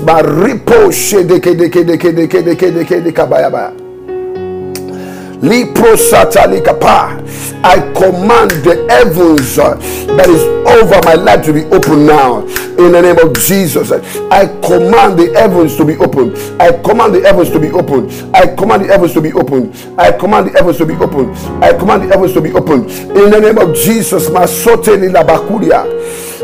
I 7.65 7.75
command 7.97 8.51
the 8.63 8.88
heavens 8.89 9.60
uh, 9.60 9.75
that 10.15 10.29
is 10.29 10.41
over 10.65 11.01
my 11.03 11.15
life 11.15 11.43
to 11.45 11.51
be 11.51 11.63
open 11.65 12.06
now 12.06 12.39
in 12.77 12.93
the 12.93 13.01
name 13.01 13.17
of 13.19 13.34
Jesus. 13.36 13.91
I 13.91 14.47
command 14.62 15.19
the 15.19 15.34
heavens 15.38 15.75
to 15.75 15.84
be 15.86 15.97
open. 15.97 16.34
I 16.62 16.71
command 16.82 17.15
the 17.15 17.21
heavens 17.21 17.49
to 17.49 17.60
be 17.60 17.71
open. 17.71 18.10
I 18.34 18.47
command 18.56 18.86
the 18.86 18.88
heavens 18.88 19.12
to 19.13 19.21
be 19.21 19.34
open. 19.34 19.73
I 19.99 20.13
command 20.13 20.47
the 20.47 20.53
heavens 20.58 20.77
to 20.77 20.86
be 20.86 20.93
open. 20.93 21.36
I 21.62 21.73
command 21.73 22.03
the 22.03 22.08
heavens 22.08 22.34
to 22.34 22.41
be 22.41 22.53
open 22.53 22.89
in 22.89 23.29
the 23.29 23.39
name 23.41 23.58
of 23.58 23.75
Jesus. 23.75 24.29
Masote 24.29 24.97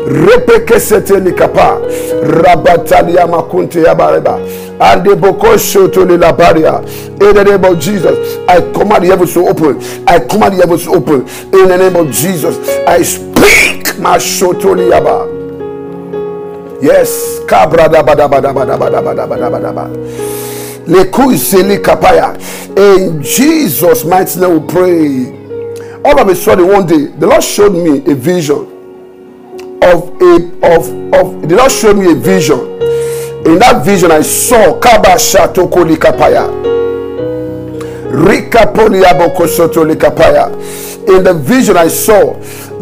ni 0.06 0.10
labakuria 0.12 0.26
repekesete 0.26 1.20
likapa. 1.20 1.78
Rabatalia 2.22 3.26
makunte 3.26 3.82
yabareba 3.82 4.38
and 4.80 5.04
the 5.04 5.10
bokosho 5.10 5.92
to 5.92 6.06
the 6.06 6.16
labaria 6.16 6.80
in 7.20 7.34
the 7.34 7.44
name 7.44 7.64
of 7.64 7.78
Jesus 7.78 8.38
I 8.48 8.60
command 8.72 9.04
the 9.04 9.08
heavens 9.08 9.34
to 9.34 9.46
open. 9.46 9.78
I 10.08 10.18
command 10.20 10.54
the 10.54 10.62
heavens 10.62 10.84
to 10.84 10.90
open. 10.92 11.20
In 11.52 11.68
the 11.68 11.76
name 11.76 11.96
of 11.96 12.10
Jesus 12.10 12.56
I 12.86 13.02
speak. 13.02 13.98
My 13.98 14.16
mashotoli 14.16 14.90
yaba. 14.90 15.26
Yes 16.82 17.40
kabra 17.46 17.88
da 17.92 18.02
bada 18.02 18.26
bada 18.28 18.52
bada 18.54 18.78
bada 18.78 19.02
bada 19.02 19.26
bada 19.26 19.50
bada 19.50 19.50
bada 19.50 19.72
kapaya 21.78 22.34
in 22.78 23.22
Jesus 23.22 24.04
mighty 24.06 24.40
name 24.40 24.60
we 24.60 24.66
pray. 24.72 25.40
All 26.02 26.18
of 26.18 26.28
a 26.28 26.34
sudden 26.34 26.66
one 26.68 26.86
day 26.86 27.06
the 27.06 27.26
Lord 27.26 27.42
showed 27.42 27.74
me 27.74 27.98
a 28.10 28.14
vision 28.14 28.79
of 29.82 30.20
a 30.20 30.34
of 30.62 31.14
of 31.14 31.48
did 31.48 31.56
not 31.56 31.70
show 31.70 31.94
me 31.94 32.12
a 32.12 32.14
vision. 32.14 32.58
In 33.46 33.58
that 33.58 33.84
vision, 33.84 34.10
I 34.10 34.20
saw 34.20 34.78
Kaba 34.78 35.16
Shatoko 35.16 35.84
Likapaya. 35.84 36.46
In 41.08 41.24
the 41.24 41.34
vision, 41.34 41.76
I 41.76 41.88
saw 41.88 42.34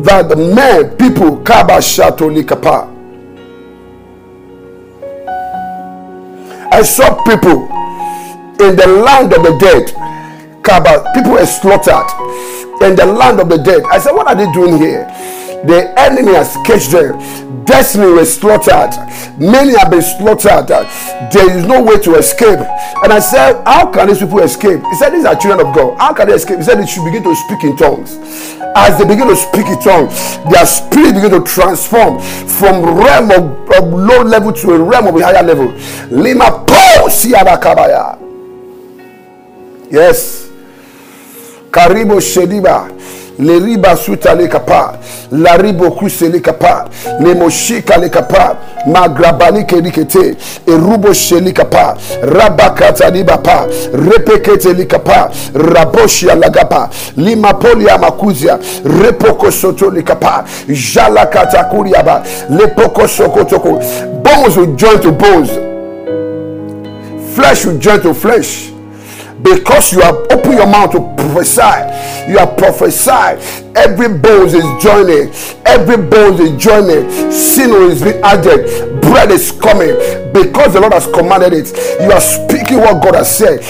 that 0.03 0.29
the 0.29 0.37
men, 0.37 0.97
people, 0.97 1.37
Kaba 1.39 1.75
Likapa. 1.79 2.95
I 6.73 6.83
saw 6.83 7.23
people 7.25 7.69
in 8.67 8.77
the 8.77 8.87
land 9.05 9.33
of 9.33 9.43
the 9.43 9.57
dead. 9.61 9.93
Kaba, 10.63 11.11
people 11.15 11.33
were 11.33 11.47
slaughtered 11.47 12.11
in 12.83 12.97
the 12.97 13.07
land 13.07 13.41
of 13.41 13.49
the 13.49 13.59
dead. 13.59 13.83
I 13.91 13.99
said, 13.99 14.13
What 14.13 14.27
are 14.27 14.35
they 14.35 14.51
doing 14.53 14.79
here? 14.79 15.07
The 15.67 15.93
enemy 15.99 16.35
has 16.35 16.57
caged 16.65 16.93
them. 16.93 17.65
Destiny 17.65 18.13
was 18.13 18.33
slaughtered. 18.33 18.97
Many 19.39 19.77
have 19.77 19.91
been 19.91 20.03
slaughtered. 20.03 20.69
There 21.33 21.57
is 21.57 21.67
no 21.67 21.83
way 21.83 21.99
to 21.99 22.15
escape. 22.15 22.61
And 23.03 23.13
I 23.13 23.19
said, 23.19 23.63
How 23.67 23.91
can 23.91 24.09
these 24.09 24.21
people 24.21 24.39
escape? 24.41 24.81
He 24.81 24.95
said, 24.95 25.11
These 25.11 25.25
are 25.25 25.37
children 25.37 25.67
of 25.67 25.75
God. 25.75 25.99
How 25.99 26.15
can 26.15 26.29
they 26.29 26.35
escape? 26.35 26.59
He 26.59 26.65
said, 26.65 26.79
They 26.79 26.87
should 26.87 27.05
begin 27.05 27.23
to 27.25 27.35
speak 27.35 27.65
in 27.65 27.77
tongues. 27.77 28.17
As 28.75 28.99
they 28.99 29.05
begin 29.05 29.29
to 29.29 29.37
speak 29.37 29.67
in 29.67 29.79
tongues, 29.81 30.39
their 30.51 30.65
spirit 30.65 31.15
begin 31.15 31.31
to 31.33 31.43
transform 31.45 32.21
from 32.21 32.85
realm 32.85 33.31
of, 33.33 33.71
of 33.73 33.93
low 33.93 34.23
level 34.23 34.53
to 34.53 34.71
a 34.71 34.83
realm 34.83 35.07
of 35.09 35.17
a 35.17 35.25
higher 35.25 35.43
level. 35.43 35.67
Lima 36.11 36.65
Po. 36.67 37.09
Yes. 39.91 40.49
Karibo 41.71 42.19
Shediba. 42.21 43.18
Le 43.39 43.59
riba 43.59 43.95
suta 43.95 44.35
le 44.35 44.49
kapa, 44.49 44.99
la 45.31 45.57
ribo 45.57 45.93
kuse 45.93 46.29
le 46.29 46.41
kapa, 46.41 46.89
le 47.21 47.35
moshika 47.35 47.97
le 47.97 48.09
kapa, 48.09 48.57
magrabani 48.87 49.65
ke 49.65 49.77
likete, 49.81 50.37
e 50.67 50.73
rubo 50.75 51.13
sheli 51.13 51.53
kapa, 51.53 51.97
rabakata 52.23 53.09
li 53.11 53.23
bapa, 53.23 53.69
repekete 53.93 54.73
li 54.75 54.87
kapa, 54.87 55.31
raboshi 55.55 56.29
alagapa, 56.29 56.91
lima 57.17 57.55
polia 57.55 57.97
makuzia, 57.97 58.59
repoko 58.85 59.53
soto 59.53 59.89
li 59.91 60.03
kapa, 60.03 60.45
jala 60.69 61.27
kata 61.27 61.65
kuriaba, 61.71 62.25
le 62.51 62.67
poko 62.75 63.07
sokotoko. 63.07 63.79
Bones 64.23 64.57
will 64.57 64.75
join 64.75 65.01
to 65.01 65.13
bones, 65.13 65.51
flesh 67.37 67.65
will 67.65 67.79
join 67.79 68.01
to 68.01 68.13
flesh 68.13 68.73
because 69.43 69.93
you 69.93 70.01
have 70.01 70.17
opened 70.31 70.55
your 70.55 70.67
mouth 70.67 70.93
to 70.93 71.01
prophesy. 71.17 72.31
You 72.31 72.39
have 72.39 72.57
prophesied. 72.57 73.39
Every 73.77 74.09
bones 74.09 74.55
is 74.55 74.65
joining. 74.83 75.33
Every 75.65 75.97
bones 75.97 76.41
is 76.41 76.63
joining. 76.63 77.09
Sin 77.31 77.71
is 77.91 78.03
being 78.03 78.21
added. 78.23 79.01
Bread 79.01 79.31
is 79.31 79.53
coming 79.53 79.95
because 80.33 80.75
the 80.75 80.81
Lord 80.81 80.93
has 80.93 81.07
commanded 81.07 81.53
it. 81.53 81.69
You 82.03 82.11
are 82.13 82.21
speaking 82.21 82.79
what 82.79 83.03
God 83.03 83.15
has 83.15 83.37
said. 83.39 83.61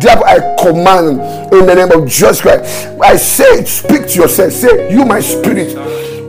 Therefore, 0.00 0.26
I 0.26 0.56
command 0.58 1.20
in 1.52 1.66
the 1.66 1.74
name 1.74 1.92
of 1.92 2.08
Jesus 2.08 2.40
Christ. 2.40 2.88
I 3.00 3.16
say, 3.16 3.64
speak 3.64 4.08
to 4.08 4.20
yourself. 4.20 4.52
Say, 4.52 4.90
You, 4.90 5.04
my 5.04 5.20
spirit, 5.20 5.76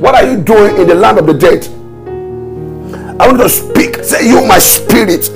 what 0.02 0.16
are 0.16 0.30
you 0.30 0.38
doing 0.42 0.78
in 0.78 0.88
the 0.88 0.96
land 0.96 1.18
of 1.20 1.26
the 1.26 1.34
dead? 1.34 1.79
I 3.20 3.28
want 3.28 3.42
to 3.42 3.50
speak. 3.50 4.04
Say, 4.04 4.30
You, 4.30 4.46
my 4.46 4.60
spirit, 4.60 5.28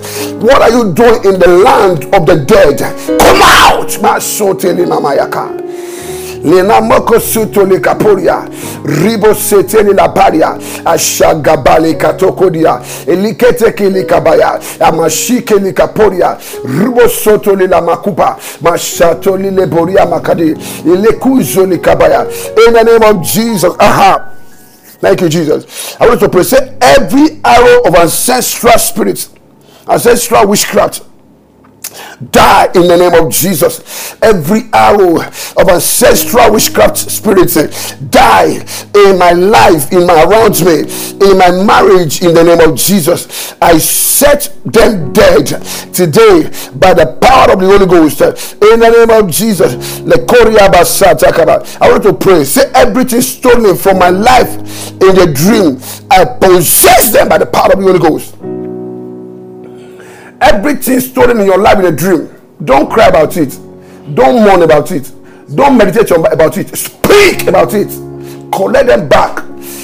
what 0.42 0.62
are 0.62 0.70
you 0.70 0.94
doing 0.94 1.26
in 1.26 1.40
the 1.40 1.62
land 1.64 2.06
of 2.16 2.26
the 2.26 2.44
dead? 2.46 2.80
Come 3.20 3.42
out. 3.42 4.02
My 4.02 4.20
soul 4.20 4.54
Masoteli 4.54 4.86
mamayaka. 4.86 5.64
Lena 6.44 6.82
moko 6.82 7.20
suto 7.20 7.64
le 7.66 7.80
kaporia 7.80 8.46
ribo 8.84 9.34
seteni 9.34 9.94
la 9.94 10.10
paria. 10.10 10.58
Ashagabale 10.86 11.94
katokodia. 11.94 12.82
Elikete 13.08 13.72
kili 13.72 14.04
kabaya. 14.04 14.60
Amashike 14.80 15.56
li 15.56 15.72
kaporia 15.74 16.38
ribo 16.66 17.08
soto 17.08 17.56
le 17.56 17.68
la 17.68 17.82
makupa. 17.82 18.38
Mashato 18.62 19.38
li 19.38 19.52
le 19.52 19.68
boria 19.68 20.06
makadi. 20.06 20.56
Ilekuzo 20.86 21.66
li 21.66 21.78
kabaya. 21.78 22.26
In 22.68 22.74
the 22.74 22.84
name 22.84 23.04
of 23.04 23.24
Jesus. 23.26 23.74
Aha 23.80 24.30
Thank 25.04 25.20
you, 25.20 25.28
Jesus. 25.28 25.98
I 26.00 26.08
want 26.08 26.22
to 26.22 26.30
pray. 26.30 26.44
Say 26.44 26.78
every 26.80 27.42
arrow 27.44 27.82
of 27.86 27.94
ancestral 27.94 28.80
spirits, 28.80 29.34
ancestral 29.86 30.48
witchcraft, 30.48 31.02
die 32.32 32.72
in 32.76 32.88
the 32.88 32.98
name 32.98 33.14
of 33.14 33.32
Jesus. 33.32 34.16
Every 34.22 34.70
arrow 34.74 35.22
of 35.22 35.70
ancestral 35.70 36.54
witchcraft 36.54 36.98
spirits 36.98 37.56
die 38.10 38.66
in 38.96 39.18
my 39.18 39.32
life, 39.32 39.92
in 39.92 40.06
my 40.08 40.24
around 40.24 40.64
me, 40.66 40.82
in 41.30 41.38
my 41.38 41.52
marriage, 41.52 42.22
in 42.22 42.34
the 42.34 42.44
name 42.44 42.60
of 42.60 42.78
Jesus. 42.78 43.56
I 43.62 43.78
set 43.78 44.54
them 44.66 45.12
dead 45.14 45.48
today 45.94 46.50
by 46.76 46.94
the 46.94 47.18
power 47.22 47.54
of 47.54 47.60
the 47.60 47.66
Holy 47.66 47.86
Ghost 47.86 48.22
in 48.22 48.80
the 48.80 48.90
name 48.90 49.10
of 49.10 49.30
Jesus. 49.30 50.00
I 51.82 51.90
want 51.90 52.04
to 52.04 52.14
pray. 52.14 52.44
Say 52.44 52.72
everything 52.74 53.22
stolen 53.22 53.76
from 53.76 54.00
my 54.00 54.10
life 54.10 54.56
in 55.04 55.16
the 55.16 55.32
dream, 55.34 55.80
I 56.10 56.26
possess 56.26 57.12
them 57.12 57.30
by 57.30 57.38
the 57.38 57.46
power 57.46 57.74
of 57.74 57.80
the 57.80 57.86
Holy 57.86 58.00
Ghost. 58.00 58.53
Everything 60.44 61.00
stolen 61.00 61.40
in 61.40 61.46
your 61.46 61.58
life 61.58 61.80
in 61.80 61.86
a 61.86 61.92
dream, 61.92 62.30
don't 62.66 62.92
cry 62.92 63.08
about 63.08 63.38
it. 63.38 63.58
Don't 64.14 64.44
mourn 64.46 64.62
about 64.62 64.92
it. 64.92 65.10
Don't 65.56 65.78
meditate 65.78 66.12
about 66.12 66.58
it. 66.58 66.76
Speak 66.76 67.48
about 67.48 67.74
it. 67.74 67.88
Collect 68.52 68.88
them 68.88 69.08
back. 69.08 69.44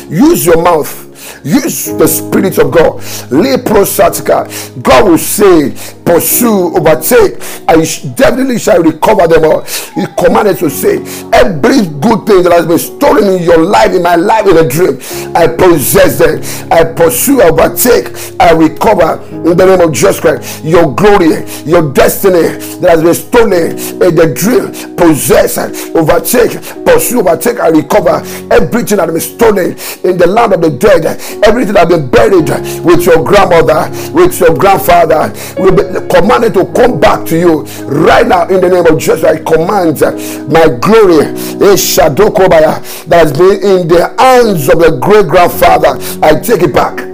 Use 0.10 0.46
your 0.46 0.62
mouth. 0.62 1.09
Use 1.44 1.86
the 1.98 2.08
Spirit 2.08 2.58
of 2.58 2.72
God. 2.72 3.00
Leprosatica. 3.30 4.48
God 4.84 5.10
will 5.10 5.18
say, 5.18 5.72
pursue, 6.04 6.76
overtake. 6.76 7.38
I 7.68 7.76
definitely 8.16 8.60
shall 8.60 8.82
recover 8.82 9.28
them 9.28 9.44
all. 9.46 9.62
He 9.96 10.06
commanded 10.18 10.58
to 10.60 10.70
say, 10.70 10.98
every 11.34 11.86
good 12.00 12.26
thing 12.26 12.44
that 12.44 12.52
has 12.52 12.66
been 12.66 12.80
stolen 12.80 13.36
in 13.36 13.44
your 13.44 13.64
life, 13.64 13.94
in 13.94 14.02
my 14.02 14.16
life, 14.16 14.48
in 14.48 14.58
a 14.58 14.68
dream, 14.68 15.00
I 15.36 15.48
possess 15.48 16.18
them. 16.20 16.42
I 16.72 16.84
pursue, 16.84 17.42
overtake, 17.42 18.14
I 18.40 18.52
recover 18.52 19.22
in 19.30 19.58
the 19.58 19.66
name 19.66 19.82
of 19.82 19.94
Jesus 19.94 20.20
Christ. 20.20 20.64
Your 20.64 20.94
glory, 20.96 21.46
your 21.66 21.94
destiny 21.94 22.58
that 22.80 22.90
has 22.90 23.04
been 23.04 23.14
stolen 23.14 23.72
in 24.02 24.16
the 24.16 24.34
dream, 24.34 24.96
possess, 24.96 25.58
overtake, 25.96 26.52
pursue, 26.86 27.20
overtake, 27.20 27.60
I 27.60 27.70
recover 27.70 28.22
everything 28.52 28.98
that 28.98 29.10
has 29.10 29.12
been 29.12 29.38
stolen 29.38 29.78
in 30.04 30.18
the 30.18 30.28
land 30.28 30.54
of 30.54 30.62
the 30.62 30.70
dead, 30.72 31.19
everything 31.44 31.74
that 31.74 31.90
been 31.90 32.10
buried 32.10 32.50
with 32.84 33.06
your 33.06 33.24
grandmother, 33.24 33.90
with 34.14 34.40
your 34.40 34.56
grandfather, 34.56 35.34
will 35.58 35.76
be 35.76 35.84
commanded 36.14 36.54
to 36.54 36.66
come 36.74 37.00
back 37.00 37.26
to 37.28 37.38
you 37.38 37.62
right 37.86 38.28
now 38.28 38.48
in 38.48 38.62
the 38.62 38.70
name 38.70 38.86
of 38.86 39.00
Jesus. 39.00 39.24
I 39.24 39.38
command 39.38 40.02
uh, 40.04 40.12
my 40.48 40.68
glory, 40.80 41.26
eh, 41.62 41.76
shadow 41.76 42.30
that 42.30 42.84
has 43.10 43.32
been 43.32 43.56
in 43.56 43.88
the 43.88 44.14
hands 44.18 44.70
of 44.70 44.80
the 44.80 44.98
great 45.02 45.28
grandfather. 45.28 45.98
I 46.24 46.40
take 46.40 46.62
it 46.62 46.74
back. 46.74 47.09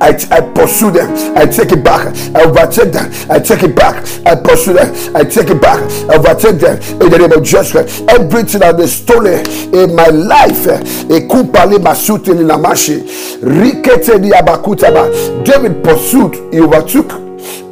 I, 0.00 0.10
I 0.30 0.40
pursue 0.52 0.90
them. 0.90 1.10
I 1.36 1.46
take 1.46 1.72
it 1.72 1.84
back. 1.84 2.14
I 2.34 2.42
overtake 2.44 2.92
them. 2.92 3.12
I 3.30 3.38
take 3.38 3.62
it 3.62 3.74
back. 3.76 3.96
I 4.26 4.34
pursue 4.34 4.74
them. 4.74 5.16
I 5.16 5.24
take 5.24 5.50
it 5.50 5.60
back. 5.60 5.80
I 6.10 6.16
overtake 6.16 6.60
them 6.60 6.76
in 7.00 7.10
the 7.10 7.18
name 7.18 7.32
of 7.32 7.44
Jesus. 7.44 8.00
Everything 8.08 8.60
that 8.60 8.78
is 8.80 8.92
stolen 8.94 9.44
in 9.74 9.94
my 9.94 10.06
life, 10.08 10.66
eh, 10.66 10.80
a 11.16 11.20
kupali 11.28 11.82
ba 11.82 11.94
suiting 11.94 12.38
in 12.38 12.50
a 12.50 12.58
machine, 12.58 13.04
riketedi 13.40 14.30
abakuta 14.32 14.90
ba 14.92 15.04
David 15.44 15.82
pursued, 15.84 16.34
he 16.52 16.60
overtook 16.60 17.12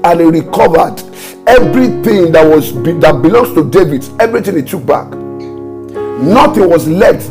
and 0.05 0.21
he 0.21 0.27
recovered 0.27 1.01
everything 1.47 2.33
that 2.33 2.45
was 2.47 2.73
that 3.01 3.21
belongs 3.23 3.53
to 3.55 3.69
David. 3.69 4.05
Everything 4.21 4.57
he 4.57 4.63
took 4.63 4.85
back. 4.87 5.09
Nothing 6.23 6.69
was 6.69 6.87
left. 6.87 7.29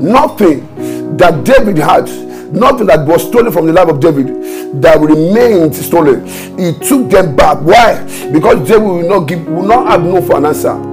Nothing 0.00 0.99
that 1.18 1.44
David 1.44 1.78
had, 1.78 2.08
nothing 2.52 2.86
that 2.86 3.06
was 3.06 3.26
stolen 3.26 3.52
from 3.52 3.66
the 3.66 3.72
life 3.72 3.88
of 3.88 4.00
David 4.00 4.82
that 4.82 4.98
remained 5.00 5.74
stolen. 5.74 6.26
He 6.58 6.72
took 6.72 7.10
them 7.10 7.36
back. 7.36 7.60
Why? 7.60 8.02
Because 8.32 8.66
David 8.68 8.86
will 8.86 9.08
not 9.08 9.28
give, 9.28 9.46
will 9.46 9.66
not 9.66 9.88
have 9.88 10.02
no 10.02 10.20
for 10.22 10.36
an 10.38 10.46
answer. 10.46 10.89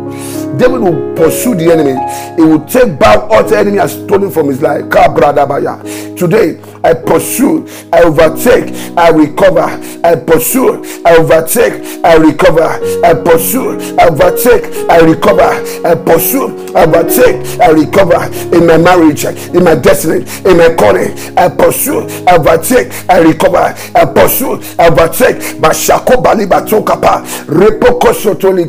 David 0.58 0.82
will 0.82 1.16
pursue 1.16 1.56
the 1.56 1.72
enemy. 1.72 1.96
He 2.36 2.44
will 2.44 2.64
take 2.66 2.98
back 3.00 3.30
what 3.30 3.50
the 3.50 3.58
enemy 3.58 3.78
has 3.78 3.92
stolen 3.94 4.32
from 4.32 4.48
his 4.48 4.62
life. 4.62 4.90
Today, 6.18 6.60
I 6.84 6.94
pursue, 6.94 7.68
I 7.94 8.04
overtake, 8.04 8.74
I 8.98 9.10
recover. 9.10 9.68
I 10.04 10.16
pursue, 10.16 10.84
I 11.06 11.18
overtake, 11.18 11.74
I 12.04 12.16
recover. 12.16 12.64
I 13.04 13.14
pursue, 13.14 13.78
I 14.00 14.08
overtake, 14.08 14.64
I 14.90 15.00
recover. 15.00 15.52
I 15.86 15.96
pursue, 15.96 16.74
I 16.76 16.84
overtake, 16.86 17.60
I 17.60 17.70
recover 17.72 18.24
in 18.56 18.66
my 18.66 18.78
marriage, 18.78 19.26
in 19.26 19.64
my 19.64 19.76
destiny, 19.76 20.26
in 20.50 20.58
my 20.58 20.74
calling. 20.76 21.12
I 21.38 21.50
pursue, 21.50 22.08
I 22.28 22.36
overtake, 22.38 22.92
I 23.10 23.20
recover. 23.20 23.76
I 23.96 24.06
pursue, 24.06 24.62
I 24.80 24.88
overtake. 24.88 25.38
Mashako 25.60 26.22
bali 26.24 26.46
batokapa, 26.46 27.22
repoko 27.48 28.14
sotoli 28.14 28.66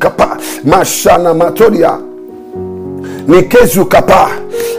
mashana 0.65 1.35
matolia. 1.69 1.99
Nikezu 3.29 3.85
kapa, 3.87 4.31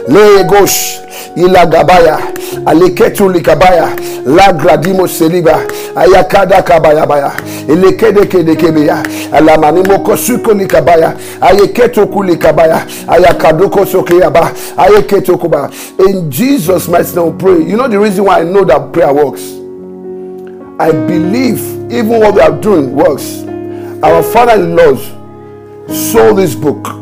le 0.08 0.44
gauche 0.44 1.00
ilagabaya 1.36 2.18
aliketu 2.66 3.28
likabaya 3.28 3.88
lagradimo 4.26 5.08
seliba 5.08 5.58
ayakada 5.96 6.62
kabaya 6.62 7.06
baya 7.06 7.32
elekede 7.68 8.26
kede 8.26 8.56
kebeya 8.56 9.02
alamanimoko 9.32 10.16
suko 10.16 10.52
likabaya 10.52 11.12
ayeketo 11.40 12.06
kulikabaya 12.06 12.82
ayakadoko 13.08 13.86
sokeyaba 13.86 14.50
ayeketo 14.76 15.36
kuba. 15.38 15.70
In 16.08 16.30
Jesus 16.30 16.88
mighty 16.88 17.14
name 17.16 17.38
pray. 17.38 17.62
You 17.62 17.76
know 17.76 17.88
the 17.88 17.98
reason 17.98 18.24
why 18.24 18.40
I 18.40 18.44
know 18.44 18.64
that 18.64 18.92
prayer 18.92 19.12
works? 19.14 19.42
I 20.80 20.90
believe 20.90 21.60
even 21.92 22.18
what 22.20 22.34
we 22.34 22.40
are 22.40 22.60
doing 22.60 22.92
works. 22.92 23.44
Our 24.02 24.22
father 24.22 24.54
in 24.54 24.74
laws 24.74 25.19
sold 25.94 26.38
this 26.38 26.54
book 26.54 27.00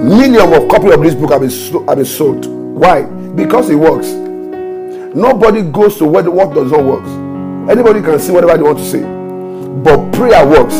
Millions 0.00 0.56
of 0.56 0.66
copies 0.70 0.94
of 0.94 1.02
this 1.02 1.14
book 1.14 1.30
have 1.30 1.42
been, 1.42 1.86
have 1.86 1.96
been 1.98 2.04
sold. 2.06 2.46
Why? 2.46 3.02
Because 3.02 3.68
it 3.68 3.74
works. 3.74 4.06
Nobody 5.14 5.60
goes 5.60 5.98
to 5.98 6.06
where 6.06 6.22
the 6.22 6.30
work 6.30 6.54
does 6.54 6.72
not 6.72 6.82
work. 6.82 7.04
Anybody 7.70 8.00
can 8.00 8.18
see 8.18 8.32
whatever 8.32 8.56
they 8.56 8.62
want 8.62 8.78
to 8.78 8.84
say. 8.84 9.02
But 9.02 10.10
prayer 10.12 10.46
works. 10.48 10.74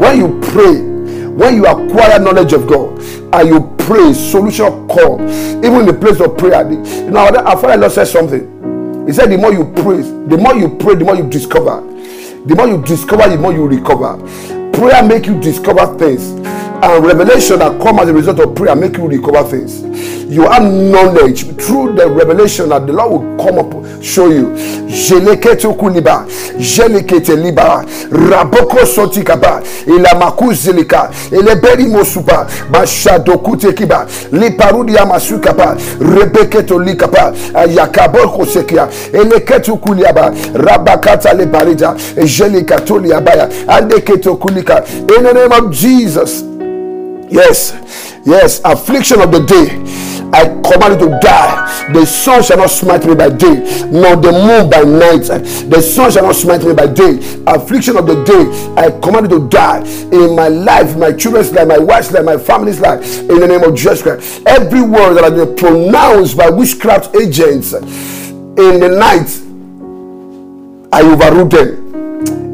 When 0.00 0.16
you 0.16 0.40
pray, 0.50 0.80
when 1.28 1.56
you 1.56 1.66
acquire 1.66 2.18
knowledge 2.18 2.54
of 2.54 2.66
God 2.66 2.98
and 3.34 3.48
you 3.50 3.74
pray, 3.76 4.14
solution 4.14 4.88
come. 4.88 5.20
Even 5.62 5.80
in 5.80 5.86
the 5.86 5.98
place 6.00 6.18
of 6.18 6.38
prayer. 6.38 6.72
You 6.72 7.10
know, 7.10 7.18
our 7.20 7.58
Father 7.58 7.76
Lord 7.76 7.92
said 7.92 8.06
something. 8.06 9.06
He 9.06 9.12
said, 9.12 9.26
The 9.26 9.36
more 9.36 9.52
you 9.52 9.64
pray, 9.76 10.00
the 10.00 10.38
more 10.38 10.54
you 10.54 10.74
pray, 10.78 10.94
the 10.94 11.04
more 11.04 11.16
you 11.16 11.28
discover. 11.28 11.82
The 12.46 12.54
more 12.56 12.66
you 12.66 12.82
discover, 12.82 13.28
the 13.28 13.36
more 13.36 13.52
you 13.52 13.66
recover. 13.66 14.16
Prayer 14.76 15.02
make 15.02 15.24
you 15.24 15.40
discover 15.40 15.96
things 15.96 16.34
and 16.82 17.04
revelation 17.04 17.58
that 17.58 17.80
come 17.80 17.98
as 17.98 18.08
a 18.08 18.12
result 18.12 18.38
of 18.40 18.54
prayer 18.54 18.76
make 18.76 18.96
you 18.96 19.06
recover 19.08 19.42
things. 19.44 19.82
You 20.28 20.42
have 20.42 20.62
knowledge. 20.62 21.44
Through 21.56 21.94
the 21.94 22.08
revelation 22.10 22.68
that 22.70 22.86
the 22.86 22.92
lord 22.92 23.22
will 23.22 23.44
come 23.44 23.58
up 23.58 24.02
show 24.02 24.28
you. 24.28 24.46
Jelekete 24.88 25.68
kuliba 25.74 26.24
jelekete 26.58 27.36
liba 27.36 27.84
raboko 28.10 28.86
sotikaba 28.86 29.62
ilamaku 29.86 30.52
zilika 30.54 31.10
eleberi 31.32 31.84
mosupa 31.84 32.46
bashadokute 32.70 33.72
kiba 33.72 34.06
liparudi 34.32 34.98
amasukaba 34.98 35.76
rebeketo 36.14 36.78
likaba 36.78 37.32
yakaboko 37.74 38.46
sekia 38.46 38.88
eleketu 39.12 39.76
kuliaba 39.76 40.32
rabakata 40.54 41.32
lebarija 41.32 41.94
jelikato 42.38 42.98
liabaya 42.98 43.48
andeketo 43.68 44.36
kulika 44.36 44.82
in 45.18 45.24
the 45.24 45.32
name 45.32 45.52
of 45.56 45.70
jesus 45.70 46.44
Yes, 47.28 47.72
yes, 48.24 48.60
affliction 48.64 49.20
of 49.20 49.32
the 49.32 49.44
day. 49.44 49.82
I 50.32 50.44
command 50.62 51.00
you 51.00 51.08
to 51.08 51.18
die. 51.20 51.92
The 51.92 52.04
sun 52.04 52.42
shall 52.42 52.58
not 52.58 52.70
smite 52.70 53.06
me 53.06 53.14
by 53.14 53.30
day, 53.30 53.60
nor 53.90 54.16
the 54.16 54.32
moon 54.32 54.68
by 54.68 54.82
night. 54.82 55.26
The 55.70 55.80
sun 55.80 56.10
shall 56.10 56.24
not 56.24 56.34
smite 56.34 56.64
me 56.64 56.74
by 56.74 56.86
day. 56.86 57.18
Affliction 57.46 57.96
of 57.96 58.06
the 58.06 58.24
day. 58.24 58.44
I 58.76 58.90
command 59.00 59.30
you 59.30 59.38
to 59.38 59.48
die 59.48 59.82
in 60.12 60.34
my 60.34 60.48
life, 60.48 60.96
my 60.96 61.12
children's 61.12 61.52
life, 61.52 61.68
my 61.68 61.78
wife's 61.78 62.10
life, 62.12 62.24
my 62.24 62.36
family's 62.36 62.80
life. 62.80 63.20
In 63.20 63.40
the 63.40 63.46
name 63.46 63.62
of 63.62 63.76
Jesus 63.76 64.02
Christ. 64.02 64.42
Every 64.46 64.82
word 64.82 65.14
that 65.14 65.24
has 65.24 65.32
been 65.32 65.56
pronounced 65.56 66.36
by 66.36 66.50
witchcraft 66.50 67.14
agents 67.14 67.72
in 67.72 68.80
the 68.80 68.88
night, 68.88 69.30
I 70.92 71.02
overrule 71.02 71.46
them 71.46 71.85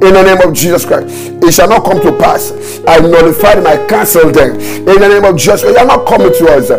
in 0.03 0.15
the 0.15 0.23
name 0.23 0.41
of 0.47 0.55
Jesus 0.55 0.85
Christ. 0.85 1.07
It 1.43 1.53
shall 1.53 1.69
not 1.69 1.85
come 1.85 2.01
to 2.03 2.13
pass. 2.19 2.53
I 2.89 2.99
nullify 2.99 3.55
them, 3.55 3.67
I 3.67 3.87
cancel 3.87 4.31
them 4.33 4.59
in 4.59 4.85
the 4.85 5.09
name 5.09 5.25
of 5.25 5.37
Jesus 5.37 5.63
You 5.63 5.77
are 5.77 5.87
not 5.87 6.07
coming 6.09 6.33
to 6.33 6.45
us. 6.51 6.71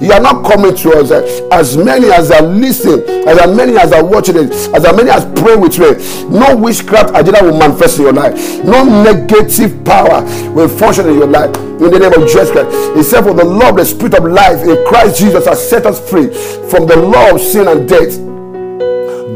You 0.00 0.12
are 0.12 0.20
not 0.20 0.44
coming 0.44 0.74
to 0.74 0.90
us 0.98 1.10
as 1.52 1.76
many 1.76 2.10
as 2.10 2.30
are 2.30 2.42
listening, 2.42 3.28
as 3.28 3.56
many 3.56 3.78
as 3.78 3.92
are 3.92 4.04
watching 4.04 4.36
it, 4.36 4.50
as 4.50 4.82
many 4.82 5.10
as 5.10 5.24
pray 5.40 5.54
with 5.54 5.78
me. 5.78 5.94
No 6.28 6.56
witchcraft 6.56 7.10
agenda 7.14 7.44
will 7.44 7.58
manifest 7.58 7.98
in 7.98 8.04
your 8.04 8.12
life, 8.12 8.34
no 8.64 8.84
negative 8.84 9.84
power 9.84 10.22
will 10.52 10.68
function 10.68 11.08
in 11.08 11.18
your 11.18 11.28
life 11.28 11.54
in 11.56 11.92
the 11.92 11.98
name 11.98 12.12
of 12.12 12.26
Jesus 12.28 12.50
Christ. 12.50 12.76
Except 12.96 13.26
for 13.26 13.34
the 13.34 13.44
love, 13.44 13.76
the 13.76 13.84
spirit 13.84 14.14
of 14.14 14.24
life 14.24 14.66
in 14.66 14.84
Christ 14.86 15.20
Jesus 15.20 15.46
has 15.46 15.68
set 15.68 15.86
us 15.86 16.00
free 16.10 16.26
from 16.68 16.86
the 16.86 16.96
law 16.96 17.34
of 17.34 17.40
sin 17.40 17.68
and 17.68 17.88
death 17.88 18.27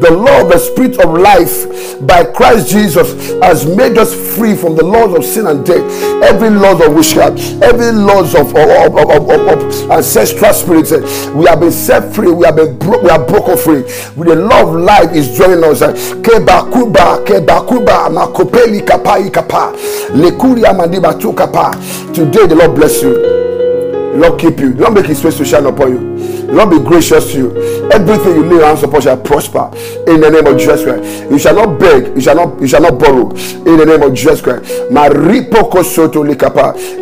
the 0.02 0.10
law 0.10 0.42
of 0.42 0.48
the 0.50 0.58
spirit 0.58 0.98
of 0.98 1.16
life 1.18 1.66
by 2.06 2.24
Christ 2.24 2.68
Jesus 2.68 3.30
has 3.40 3.64
made 3.64 3.96
us 3.98 4.12
free 4.36 4.56
from 4.56 4.74
the 4.76 4.84
laws 4.84 5.16
of 5.16 5.24
sin 5.24 5.46
and 5.46 5.64
death. 5.64 5.82
Every 6.22 6.50
laws 6.50 6.80
of 6.84 6.94
witchcraft, 6.94 7.38
every 7.62 7.92
laws 7.92 8.34
of, 8.34 8.54
of, 8.56 8.96
of, 8.96 9.30
of, 9.30 9.90
ancestral 9.90 10.52
spirits, 10.52 10.90
eh, 10.92 11.00
we 11.34 11.46
have 11.46 11.60
been 11.60 11.70
set 11.72 12.14
free. 12.14 12.32
We 12.32 12.44
have 12.46 12.56
been 12.56 12.76
bro- 12.78 13.00
we 13.00 13.10
are 13.10 13.24
broken 13.24 13.56
free. 13.56 13.82
With 14.16 14.28
the 14.28 14.36
law 14.36 14.62
of 14.68 14.74
life 14.74 15.14
is 15.14 15.36
joining 15.36 15.62
us. 15.64 15.82
Eh. 15.82 15.92
Kebakuba, 16.22 17.24
kebakuba, 17.24 18.10
makopeli 18.10 18.80
kapai 18.82 19.30
kapa, 19.30 19.72
lekuria 20.14 20.72
mandiba 20.74 21.14
tu 21.20 21.32
kapa. 21.32 21.70
Today 22.12 22.46
the 22.46 22.56
Lord 22.56 22.74
bless 22.74 23.02
you. 23.02 23.14
The 23.14 24.18
Lord 24.18 24.40
keep 24.40 24.58
you. 24.58 24.72
The 24.72 24.82
Lord 24.82 24.94
make 24.94 25.06
His 25.06 25.22
face 25.22 25.36
to 25.38 25.44
shine 25.44 25.66
upon 25.66 25.92
you. 25.92 26.41
Lord 26.52 26.70
be 26.70 26.78
gracious 26.78 27.32
to 27.32 27.38
you. 27.38 27.72
Everything 27.90 28.36
you 28.36 28.44
lay 28.44 28.64
hands 28.64 28.82
upon 28.82 29.00
shall 29.00 29.16
prosper 29.16 29.70
in 30.06 30.20
the 30.20 30.30
name 30.30 30.46
of 30.46 30.58
Jesus 30.58 30.84
Christ. 30.84 31.30
You 31.30 31.38
shall 31.38 31.54
not 31.54 31.78
beg, 31.78 32.14
you 32.14 32.20
shall 32.20 32.36
not, 32.36 32.60
you 32.60 32.68
shall 32.68 32.82
not 32.82 32.98
borrow 32.98 33.30
in 33.30 33.76
the 33.78 33.86
name 33.86 34.02
of 34.02 34.14
Jesus 34.14 34.40
Christ. 34.40 34.68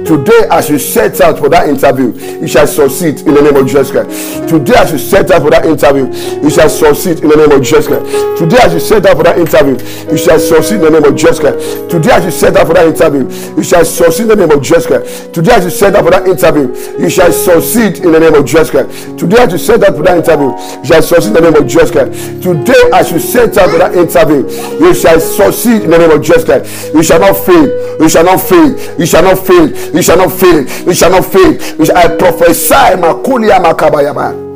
Today, 0.06 0.48
as 0.50 0.70
you 0.70 0.78
set 0.78 1.20
out 1.20 1.38
for 1.38 1.48
that 1.48 1.68
interview, 1.68 2.12
you 2.40 2.48
shall 2.48 2.66
succeed 2.66 3.20
in 3.20 3.34
the 3.34 3.42
name 3.42 3.56
of 3.56 3.66
Jesus 3.66 3.90
Christ. 3.90 4.48
Today, 4.48 4.74
as 4.76 4.92
you 4.92 4.98
set 4.98 5.30
out 5.30 5.42
for 5.42 5.50
that 5.50 5.66
interview, 5.66 6.06
you 6.42 6.50
shall 6.50 6.68
succeed 6.68 7.20
in 7.20 7.28
the 7.28 7.36
name 7.36 7.50
of 7.50 7.62
Jesus 7.62 7.86
Christ. 7.86 8.38
Today, 8.38 8.58
as 8.62 8.72
you 8.72 8.80
set 8.80 9.06
out 9.06 9.16
for 9.16 9.22
that 9.24 9.38
interview, 9.38 9.74
you 10.10 10.18
shall 10.18 10.38
succeed 10.38 10.76
in 10.76 10.80
the 10.82 10.90
name 10.90 11.04
of 11.04 11.16
Jesus 11.16 11.38
Christ. 11.38 11.90
Today, 11.90 12.12
as 12.12 12.24
you 12.24 12.30
set 12.30 12.56
out 12.56 12.66
for 12.66 12.74
that 12.74 12.86
interview, 12.86 13.28
you 13.56 13.62
shall 13.62 13.84
succeed 13.84 14.22
in 14.22 14.28
the 14.28 14.46
name 14.46 14.50
of 14.50 14.62
Jesus 14.62 14.86
Christ. 14.86 15.34
Today, 15.34 15.52
as 15.52 15.64
you 15.64 15.70
set 15.70 15.94
out 15.94 16.04
for 16.04 16.10
that 16.10 16.26
interview, 16.26 16.68
you 16.98 17.10
shall 17.10 17.32
succeed 17.32 17.98
in 17.98 18.12
the 18.12 18.20
name 18.20 18.34
of 18.34 18.46
Jesus 18.46 18.70
Christ. 18.70 19.18
Today, 19.18 19.39
as 19.40 19.52
you 19.52 19.58
set 19.58 19.82
out 19.82 19.96
for 19.96 20.02
that 20.02 20.18
interview, 20.18 20.50
you 20.80 20.84
shall 20.84 21.02
succeed 21.02 21.28
in 21.28 21.34
the 21.34 21.40
name 21.40 21.56
of 21.56 21.66
Jesus 21.68 21.90
Christ. 21.90 22.42
Today, 22.42 22.82
as 22.92 23.10
you 23.10 23.18
set 23.18 23.56
out 23.56 23.70
for 23.70 23.78
that 23.78 23.94
interview, 23.94 24.44
you 24.78 24.94
shall 24.94 25.20
succeed 25.20 25.82
in 25.82 25.90
the 25.90 25.98
name 25.98 26.10
of 26.10 26.22
Jesus 26.22 26.44
Christ. 26.44 26.94
You 26.94 27.02
shall 27.02 27.20
not 27.20 27.36
fail. 27.36 27.66
You 28.00 28.08
shall 28.08 28.24
not 28.24 28.40
fail. 28.40 28.98
You 28.98 29.06
shall 29.06 29.22
not 29.22 29.38
fail. 29.38 29.68
You 29.94 30.02
shall 30.02 30.16
not 30.18 30.32
fail. 30.32 30.86
You 30.86 30.94
shall 30.94 31.10
not 31.10 31.24
fail. 31.24 31.52
You 31.78 31.86
shall, 31.86 31.96
I 31.96 32.16
prophesy, 32.16 32.96
Makulia 33.00 33.58
Makabayaba. 33.62 34.50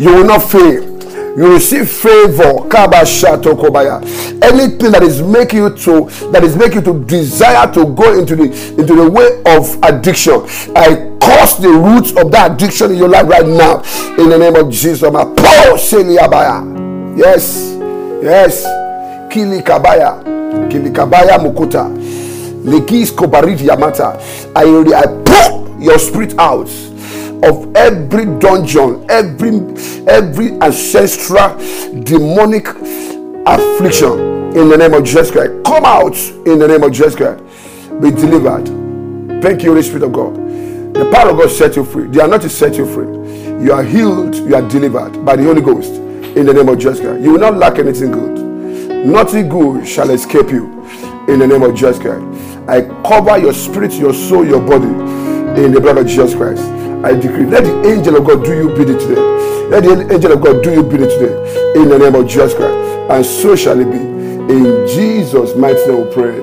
You 0.00 0.14
will 0.14 0.24
not 0.26 0.42
fail 0.42 0.85
you 1.36 1.52
receive 1.52 1.88
favor. 1.90 2.64
Anything 4.42 4.90
that 4.92 5.02
is 5.02 5.20
making 5.22 5.58
you 5.58 5.70
to 5.76 6.08
that 6.32 6.42
is 6.42 6.56
making 6.56 6.76
you 6.76 6.92
to 6.92 7.04
desire 7.04 7.70
to 7.74 7.84
go 7.94 8.18
into 8.18 8.36
the 8.36 8.44
into 8.78 8.94
the 8.94 9.10
way 9.10 9.42
of 9.54 9.78
addiction 9.82 10.40
i 10.74 11.12
cause 11.20 11.60
the 11.60 11.68
roots 11.68 12.12
of 12.16 12.30
that 12.30 12.52
addiction 12.52 12.92
in 12.92 12.96
your 12.96 13.08
life 13.08 13.26
right 13.28 13.46
now. 13.46 13.82
In 14.16 14.30
the 14.30 14.38
name 14.38 14.56
of 14.56 14.70
jesus 14.72 15.02
yes 17.18 17.76
yes. 18.22 18.64
Kilikabaya 19.28 20.14
kilikabaya 20.70 21.38
mukuta. 21.38 21.90
Legis 22.64 23.12
kobarit 23.12 23.60
yamata 23.60 24.18
i 24.54 24.64
i 24.64 25.06
pour 25.24 25.68
your 25.80 25.98
spirit 25.98 26.34
out 26.38 26.68
of 27.42 27.74
every 27.76 28.26
dungeon, 28.38 29.04
every 29.10 29.60
every 30.06 30.52
ancestral 30.60 31.56
demonic 32.02 32.68
affliction 33.46 34.36
in 34.56 34.68
the 34.68 34.76
name 34.76 34.94
of 34.94 35.04
Jesus 35.04 35.30
Christ. 35.30 35.52
Come 35.64 35.84
out 35.84 36.16
in 36.46 36.58
the 36.58 36.66
name 36.66 36.82
of 36.82 36.92
Jesus 36.92 37.14
Christ. 37.14 37.42
Be 38.00 38.10
delivered. 38.10 38.66
Thank 39.42 39.62
you, 39.62 39.70
Holy 39.70 39.82
Spirit 39.82 40.04
of 40.04 40.12
God. 40.12 40.34
The 40.94 41.10
power 41.12 41.30
of 41.30 41.36
God 41.36 41.50
set 41.50 41.76
you 41.76 41.84
free. 41.84 42.06
The 42.06 42.24
anointing 42.24 42.48
set 42.48 42.76
you 42.76 42.86
free. 42.86 43.16
You 43.62 43.72
are 43.72 43.82
healed, 43.82 44.34
you 44.34 44.54
are 44.54 44.66
delivered 44.68 45.24
by 45.24 45.36
the 45.36 45.44
Holy 45.44 45.60
Ghost 45.60 45.92
in 45.92 46.46
the 46.46 46.54
name 46.54 46.68
of 46.68 46.78
Jesus 46.78 47.00
Christ. 47.00 47.22
You 47.22 47.32
will 47.32 47.40
not 47.40 47.56
lack 47.56 47.78
anything 47.78 48.12
good. 48.12 48.38
Nothing 49.06 49.48
good 49.48 49.86
shall 49.86 50.10
escape 50.10 50.50
you 50.50 50.82
in 51.28 51.38
the 51.38 51.46
name 51.46 51.62
of 51.62 51.74
Jesus 51.74 51.98
Christ. 51.98 52.24
I 52.68 52.82
cover 53.06 53.38
your 53.38 53.52
spirit, 53.52 53.92
your 53.94 54.12
soul, 54.12 54.46
your 54.46 54.60
body 54.60 54.88
in 55.62 55.72
the 55.72 55.80
blood 55.80 55.98
of 55.98 56.06
Jesus 56.06 56.34
Christ. 56.34 56.62
I 57.04 57.14
decree, 57.14 57.46
let 57.46 57.64
the 57.64 57.88
angel 57.88 58.16
of 58.16 58.24
God 58.26 58.44
do 58.44 58.56
you 58.56 58.68
bidding 58.68 58.98
today. 58.98 59.20
Let 59.68 59.84
the 59.84 60.14
angel 60.14 60.32
of 60.32 60.40
God 60.42 60.62
do 60.62 60.72
you 60.72 60.82
bidding 60.82 61.08
today. 61.08 61.34
In 61.76 61.88
the 61.88 61.98
name 61.98 62.14
of 62.14 62.26
Jesus 62.26 62.54
Christ. 62.54 62.74
And 63.10 63.24
so 63.24 63.56
shall 63.56 63.78
it 63.80 63.90
be. 63.90 63.98
In 64.52 64.86
Jesus' 64.86 65.54
mighty 65.56 65.84
name 65.86 66.06
we 66.06 66.12
pray. 66.14 66.38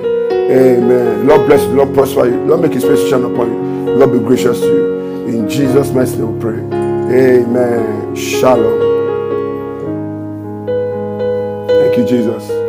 Amen. 0.50 1.26
Lord 1.26 1.46
bless 1.46 1.62
you. 1.62 1.74
Lord 1.74 1.94
prosper 1.94 2.26
you. 2.26 2.36
Lord 2.44 2.60
make 2.62 2.72
his 2.72 2.84
face 2.84 3.08
shine 3.08 3.24
upon 3.24 3.50
you. 3.52 3.94
Lord 3.96 4.12
be 4.12 4.18
gracious 4.18 4.60
to 4.60 4.66
you. 4.66 5.26
In 5.26 5.48
Jesus' 5.48 5.90
mighty 5.90 6.16
name 6.16 6.34
we 6.34 6.40
pray. 6.40 6.58
Amen. 6.60 8.14
Shalom. 8.14 8.94
Thank 11.68 11.98
you, 11.98 12.04
Jesus. 12.06 12.63